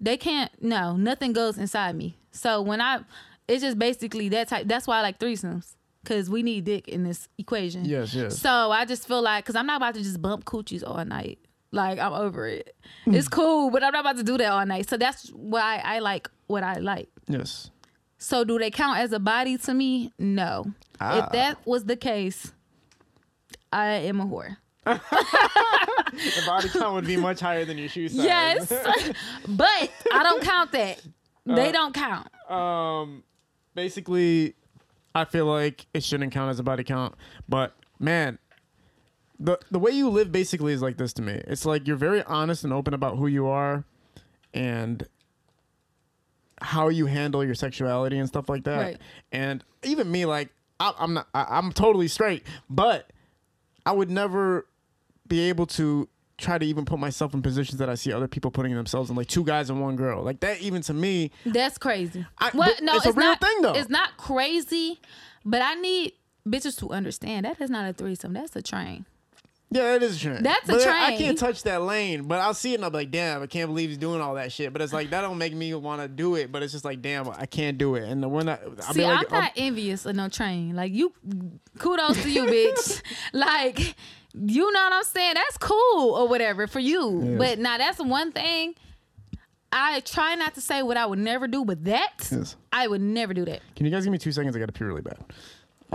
[0.00, 2.17] they can't no, nothing goes inside me.
[2.30, 3.00] So when I
[3.46, 5.74] it's just basically that type that's why I like threesomes.
[6.04, 7.84] Cause we need dick in this equation.
[7.84, 8.38] Yes, yes.
[8.38, 11.38] So I just feel like, cause I'm not about to just bump coochies all night.
[11.70, 12.74] Like I'm over it.
[13.06, 14.88] It's cool, but I'm not about to do that all night.
[14.88, 17.10] So that's why I like what I like.
[17.26, 17.70] Yes.
[18.16, 20.12] So do they count as a body to me?
[20.18, 20.66] No.
[21.00, 21.26] Ah.
[21.26, 22.52] If that was the case,
[23.72, 24.56] I am a whore.
[26.18, 28.24] The body count would be much higher than your shoe size.
[28.24, 28.68] Yes,
[29.48, 31.00] but I don't count that.
[31.56, 32.28] They don't count.
[32.50, 33.22] um
[33.74, 34.54] basically
[35.14, 37.14] i feel like it shouldn't count as a body count
[37.48, 38.38] but man
[39.38, 42.22] the the way you live basically is like this to me it's like you're very
[42.24, 43.84] honest and open about who you are
[44.52, 45.06] and
[46.60, 48.98] how you handle your sexuality and stuff like that Right.
[49.30, 50.48] and even me like
[50.80, 53.10] I, i'm not I, i'm totally straight but
[53.86, 54.66] i would never
[55.28, 56.08] be able to
[56.38, 59.16] try to even put myself in positions that i see other people putting themselves in
[59.16, 62.24] like two guys and one girl like that even to me That's crazy.
[62.38, 62.80] I- what?
[62.80, 63.40] No, it's it's, a real not.
[63.40, 63.74] thing, though.
[63.74, 65.00] It's not crazy,
[65.44, 66.12] but I need
[66.46, 68.32] bitches to understand that is not a threesome.
[68.32, 69.04] That's a train.
[69.70, 70.42] Yeah, it is a train.
[70.42, 72.98] That's a but I can't touch that lane, but I'll see it and I'll be
[72.98, 74.72] like, damn, I can't believe he's doing all that shit.
[74.72, 76.50] But it's like that don't make me want to do it.
[76.50, 78.04] But it's just like, damn, I can't do it.
[78.08, 80.74] And when I, I'll See, like, I'm not um, envious of no train.
[80.74, 81.12] Like you,
[81.78, 83.02] kudos to you, bitch.
[83.34, 83.94] like
[84.46, 85.34] you know what I'm saying?
[85.34, 87.22] That's cool or whatever for you.
[87.24, 87.38] Yes.
[87.38, 88.74] But now that's one thing.
[89.70, 92.56] I try not to say what I would never do, but that Yes.
[92.72, 93.60] I would never do that.
[93.76, 94.56] Can you guys give me two seconds?
[94.56, 95.18] I got to pee really bad.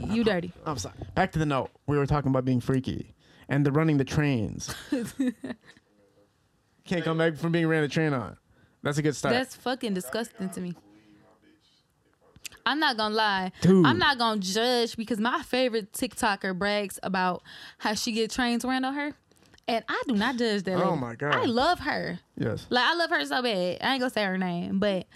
[0.10, 0.52] You dirty.
[0.66, 0.96] I'm sorry.
[1.16, 1.72] Back to the note.
[1.88, 3.14] We were talking about being freaky
[3.50, 4.74] and the running the trains.
[6.86, 8.38] Can't come back from being ran a train on.
[8.84, 9.34] That's a good start.
[9.34, 10.76] That's fucking disgusting to me.
[12.66, 13.52] I'm not gonna lie.
[13.62, 13.86] Dude.
[13.86, 17.44] I'm not gonna judge because my favorite TikToker brags about
[17.80, 19.14] how she get trains ran on her.
[19.68, 20.76] And I do not judge that.
[20.82, 21.02] Oh lady.
[21.02, 21.36] my God.
[21.36, 22.20] I love her.
[22.38, 22.66] yes.
[22.70, 23.78] Like I love her so bad.
[23.82, 25.08] I ain't gonna say her name, but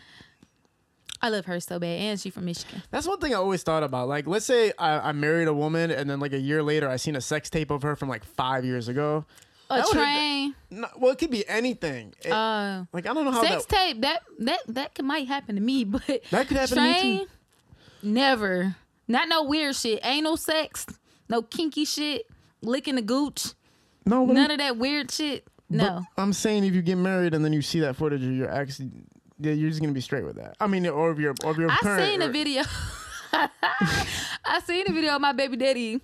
[1.21, 1.99] I love her so bad.
[1.99, 2.83] And she from Michigan.
[2.91, 4.07] That's one thing I always thought about.
[4.07, 6.97] Like, let's say I, I married a woman, and then like a year later, I
[6.97, 9.25] seen a sex tape of her from like five years ago.
[9.69, 10.55] A That train.
[10.69, 12.13] No, well, it could be anything.
[12.23, 13.75] It- Uh like I don't know how sex that.
[13.75, 17.19] tape, that that that could, might happen to me, but That could happen to me,
[17.19, 17.27] too.
[18.03, 18.75] Never.
[19.07, 19.99] Not no weird shit.
[20.03, 20.85] Ain't no sex.
[21.29, 22.25] No kinky shit.
[22.61, 23.53] Licking the gooch.
[24.05, 25.45] No, None of that weird shit.
[25.69, 26.03] But No.
[26.17, 28.79] I'm saying if you get married and then you see that footage of your ex,
[29.39, 30.55] yeah, you're just gonna be straight with that.
[30.59, 32.05] I mean, or of your or of your I current.
[32.07, 32.63] seen a or- video.
[33.33, 36.01] I seen a video of my baby daddy.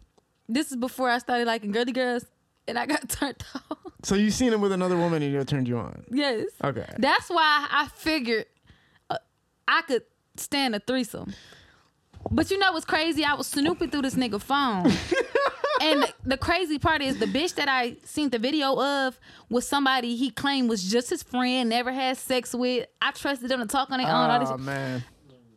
[0.49, 2.25] This is before I started liking girly girls,
[2.67, 3.77] and I got turned off.
[4.03, 6.03] So you seen him with another woman and it turned you on.
[6.11, 6.47] yes.
[6.63, 6.85] Okay.
[6.97, 8.45] That's why I figured
[9.09, 9.17] uh,
[9.67, 10.03] I could
[10.35, 11.33] stand a threesome.
[12.31, 13.23] But you know what's crazy?
[13.23, 14.85] I was snooping through this nigga phone.
[15.81, 19.19] and the, the crazy part is the bitch that I seen the video of
[19.49, 22.87] was somebody he claimed was just his friend, never had sex with.
[23.01, 24.29] I trusted them to talk on their own.
[24.29, 25.03] All this Oh man.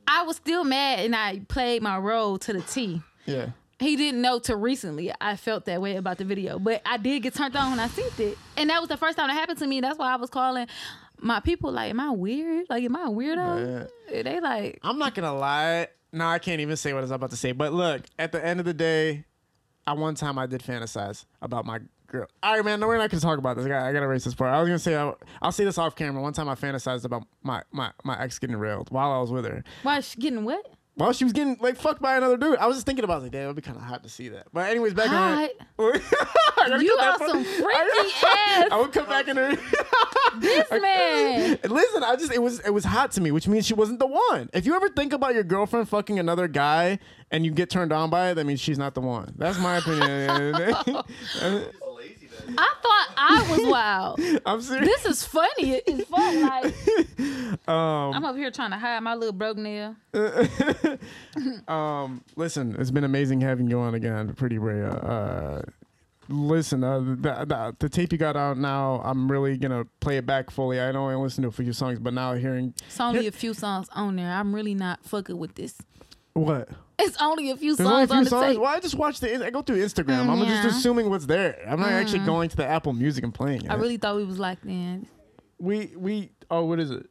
[0.09, 3.03] I was still mad and I played my role to the T.
[3.25, 3.51] Yeah.
[3.81, 6.59] he didn't know till recently I felt that way about the video.
[6.59, 8.39] But I did get turned on when I seen it.
[8.57, 9.81] And that was the first time it happened to me.
[9.81, 10.67] That's why I was calling
[11.19, 12.67] my people like, Am I weird?
[12.71, 13.89] Like, am I a weirdo?
[14.11, 15.89] They like I'm not gonna lie.
[16.17, 17.53] No, I can't even say what I was about to say.
[17.53, 19.27] But look, at the end of the day,
[19.87, 22.27] at one time I did fantasize about my girl.
[22.43, 22.81] All right, man.
[22.81, 23.67] No, we're not gonna talk about this.
[23.67, 24.53] I gotta, I gotta erase this part.
[24.53, 26.23] I was gonna say I'll, I'll say this off camera.
[26.23, 29.45] One time I fantasized about my my my ex getting railed while I was with
[29.45, 29.62] her.
[29.83, 30.64] why she getting what?
[30.97, 32.57] While she was getting like fucked by another dude.
[32.57, 34.31] I was just thinking about it, like, damn, it'd be kind of hot to see
[34.31, 34.47] that.
[34.51, 35.51] But anyways, back Hot?
[35.79, 36.81] on.
[36.81, 39.55] You are some freaky I, ass I would come back in her.
[40.39, 41.59] this man.
[41.65, 44.07] Listen, I just it was it was hot to me, which means she wasn't the
[44.07, 44.49] one.
[44.55, 46.99] If you ever think about your girlfriend fucking another guy
[47.31, 49.35] and you get turned on by it, that means she's not the one.
[49.37, 50.55] That's my opinion.
[52.59, 54.21] I thought I was wild.
[54.47, 54.87] I'm serious.
[54.87, 55.81] This is funny.
[55.87, 56.43] It's fun.
[56.43, 56.75] Like
[57.69, 59.97] Um, I'm up here trying to hide my little broke nail.
[61.69, 65.05] um, listen, it's been amazing having you on again, Pretty Brayah.
[65.05, 65.63] Uh,
[66.29, 70.27] listen, uh, the, the, the tape you got out now, I'm really gonna play it
[70.27, 70.81] back fully.
[70.81, 73.55] I know I listened to a few songs, but now hearing It's only a few
[73.55, 74.31] songs on there.
[74.31, 75.75] I'm really not fucking with this.
[76.35, 76.69] what
[77.07, 78.53] It's only a few There's only a songs few on the songs.
[78.55, 78.61] tape.
[78.61, 79.47] Well, I just watch the.
[79.47, 80.27] I go through Instagram.
[80.27, 80.63] Mm, I'm just yeah.
[80.65, 80.67] Mm.
[80.79, 81.59] assuming what's there.
[81.69, 83.71] I'm not actually going to the Apple Music and playing it.
[83.71, 85.07] I really thought we was like then.
[85.59, 87.07] we we oh what is it?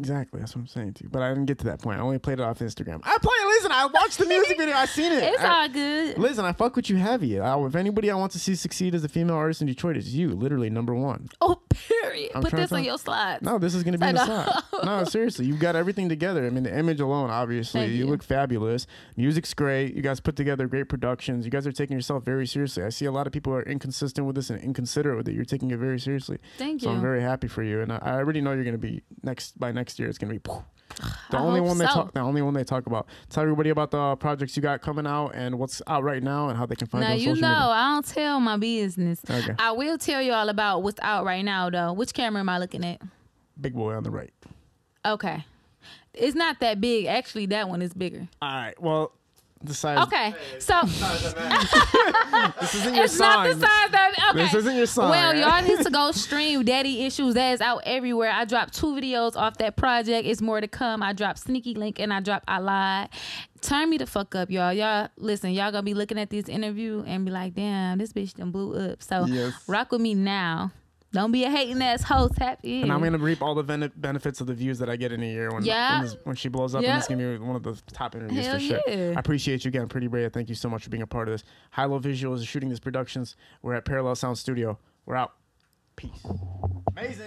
[0.00, 1.10] Exactly, that's what I'm saying to you.
[1.10, 1.98] But I didn't get to that point.
[1.98, 3.00] I only played it off Instagram.
[3.04, 3.34] I play.
[3.42, 3.46] It.
[3.48, 4.74] Listen, I watched the music video.
[4.74, 5.22] I seen it.
[5.34, 6.18] It's I- all good.
[6.18, 7.38] Listen, I fuck with you heavy.
[7.38, 10.08] I, if anybody I want to see succeed as a female artist in Detroit, it's
[10.08, 10.30] you.
[10.30, 11.28] Literally number one.
[11.40, 12.30] Oh, period.
[12.34, 13.42] I'm Put this on your slides.
[13.42, 14.84] No, this is gonna be in the slide.
[14.84, 16.46] No, seriously, you've got everything together.
[16.46, 18.04] I mean, the image alone, obviously, you.
[18.04, 18.06] you.
[18.06, 18.86] look fabulous.
[19.16, 19.94] Music's great.
[19.94, 21.44] You guys put together great productions.
[21.44, 22.82] You guys are taking yourself very seriously.
[22.82, 25.34] I see a lot of people are inconsistent with this and inconsiderate with it.
[25.34, 26.38] You're taking it very seriously.
[26.58, 26.92] Thank So you.
[26.92, 29.58] So I'm very happy for you, and I, I already know you're gonna be next
[29.58, 30.08] by next year.
[30.08, 30.40] It's gonna be.
[31.30, 33.06] The I only one they talk, the only one they talk about.
[33.28, 36.48] Tell everybody about the uh, projects you got coming out and what's out right now
[36.48, 37.48] and how they can find now you you know media.
[37.48, 39.20] I don't tell my business.
[39.28, 39.54] Okay.
[39.58, 41.92] I will tell you all about what's out right now though.
[41.92, 43.00] Which camera am I looking at?
[43.60, 44.32] Big boy on the right.
[45.04, 45.44] Okay.
[46.12, 47.06] It's not that big.
[47.06, 48.28] Actually, that one is bigger.
[48.42, 48.80] All right.
[48.82, 49.12] Well,
[49.62, 49.98] the size.
[50.06, 50.34] Okay.
[50.58, 50.80] So
[52.60, 53.28] This isn't your it's song.
[53.28, 54.42] not the size that okay.
[54.44, 55.10] This isn't your song.
[55.10, 57.34] Well, y'all need to go stream Daddy Issues.
[57.34, 58.30] That is out everywhere.
[58.30, 60.26] I dropped two videos off that project.
[60.26, 61.02] It's more to come.
[61.02, 63.08] I dropped Sneaky Link and I dropped I Lied.
[63.60, 64.72] Turn me the fuck up, y'all.
[64.72, 68.34] Y'all listen, y'all gonna be looking at this interview and be like, damn, this bitch
[68.34, 69.02] done blew up.
[69.02, 69.52] So Yes.
[69.66, 70.72] rock with me now.
[71.12, 72.28] Don't be a hating ass hoe.
[72.28, 72.84] Tap in.
[72.84, 75.22] And I'm gonna reap all the ben- benefits of the views that I get in
[75.22, 75.94] a year when Yeah.
[75.98, 76.82] when, this, when she blows up.
[76.82, 76.90] Yeah.
[76.90, 78.80] And it's gonna be one of the top interviews Hell for sure.
[78.86, 79.14] yeah.
[79.16, 80.32] I appreciate you again, Pretty Brayah.
[80.32, 81.42] Thank you so much for being a part of this.
[81.72, 83.34] High Low Visuals is shooting these productions.
[83.60, 84.78] We're at Parallel Sound Studio.
[85.04, 85.32] We're out.
[85.96, 86.24] Peace.
[86.96, 87.26] Amazing.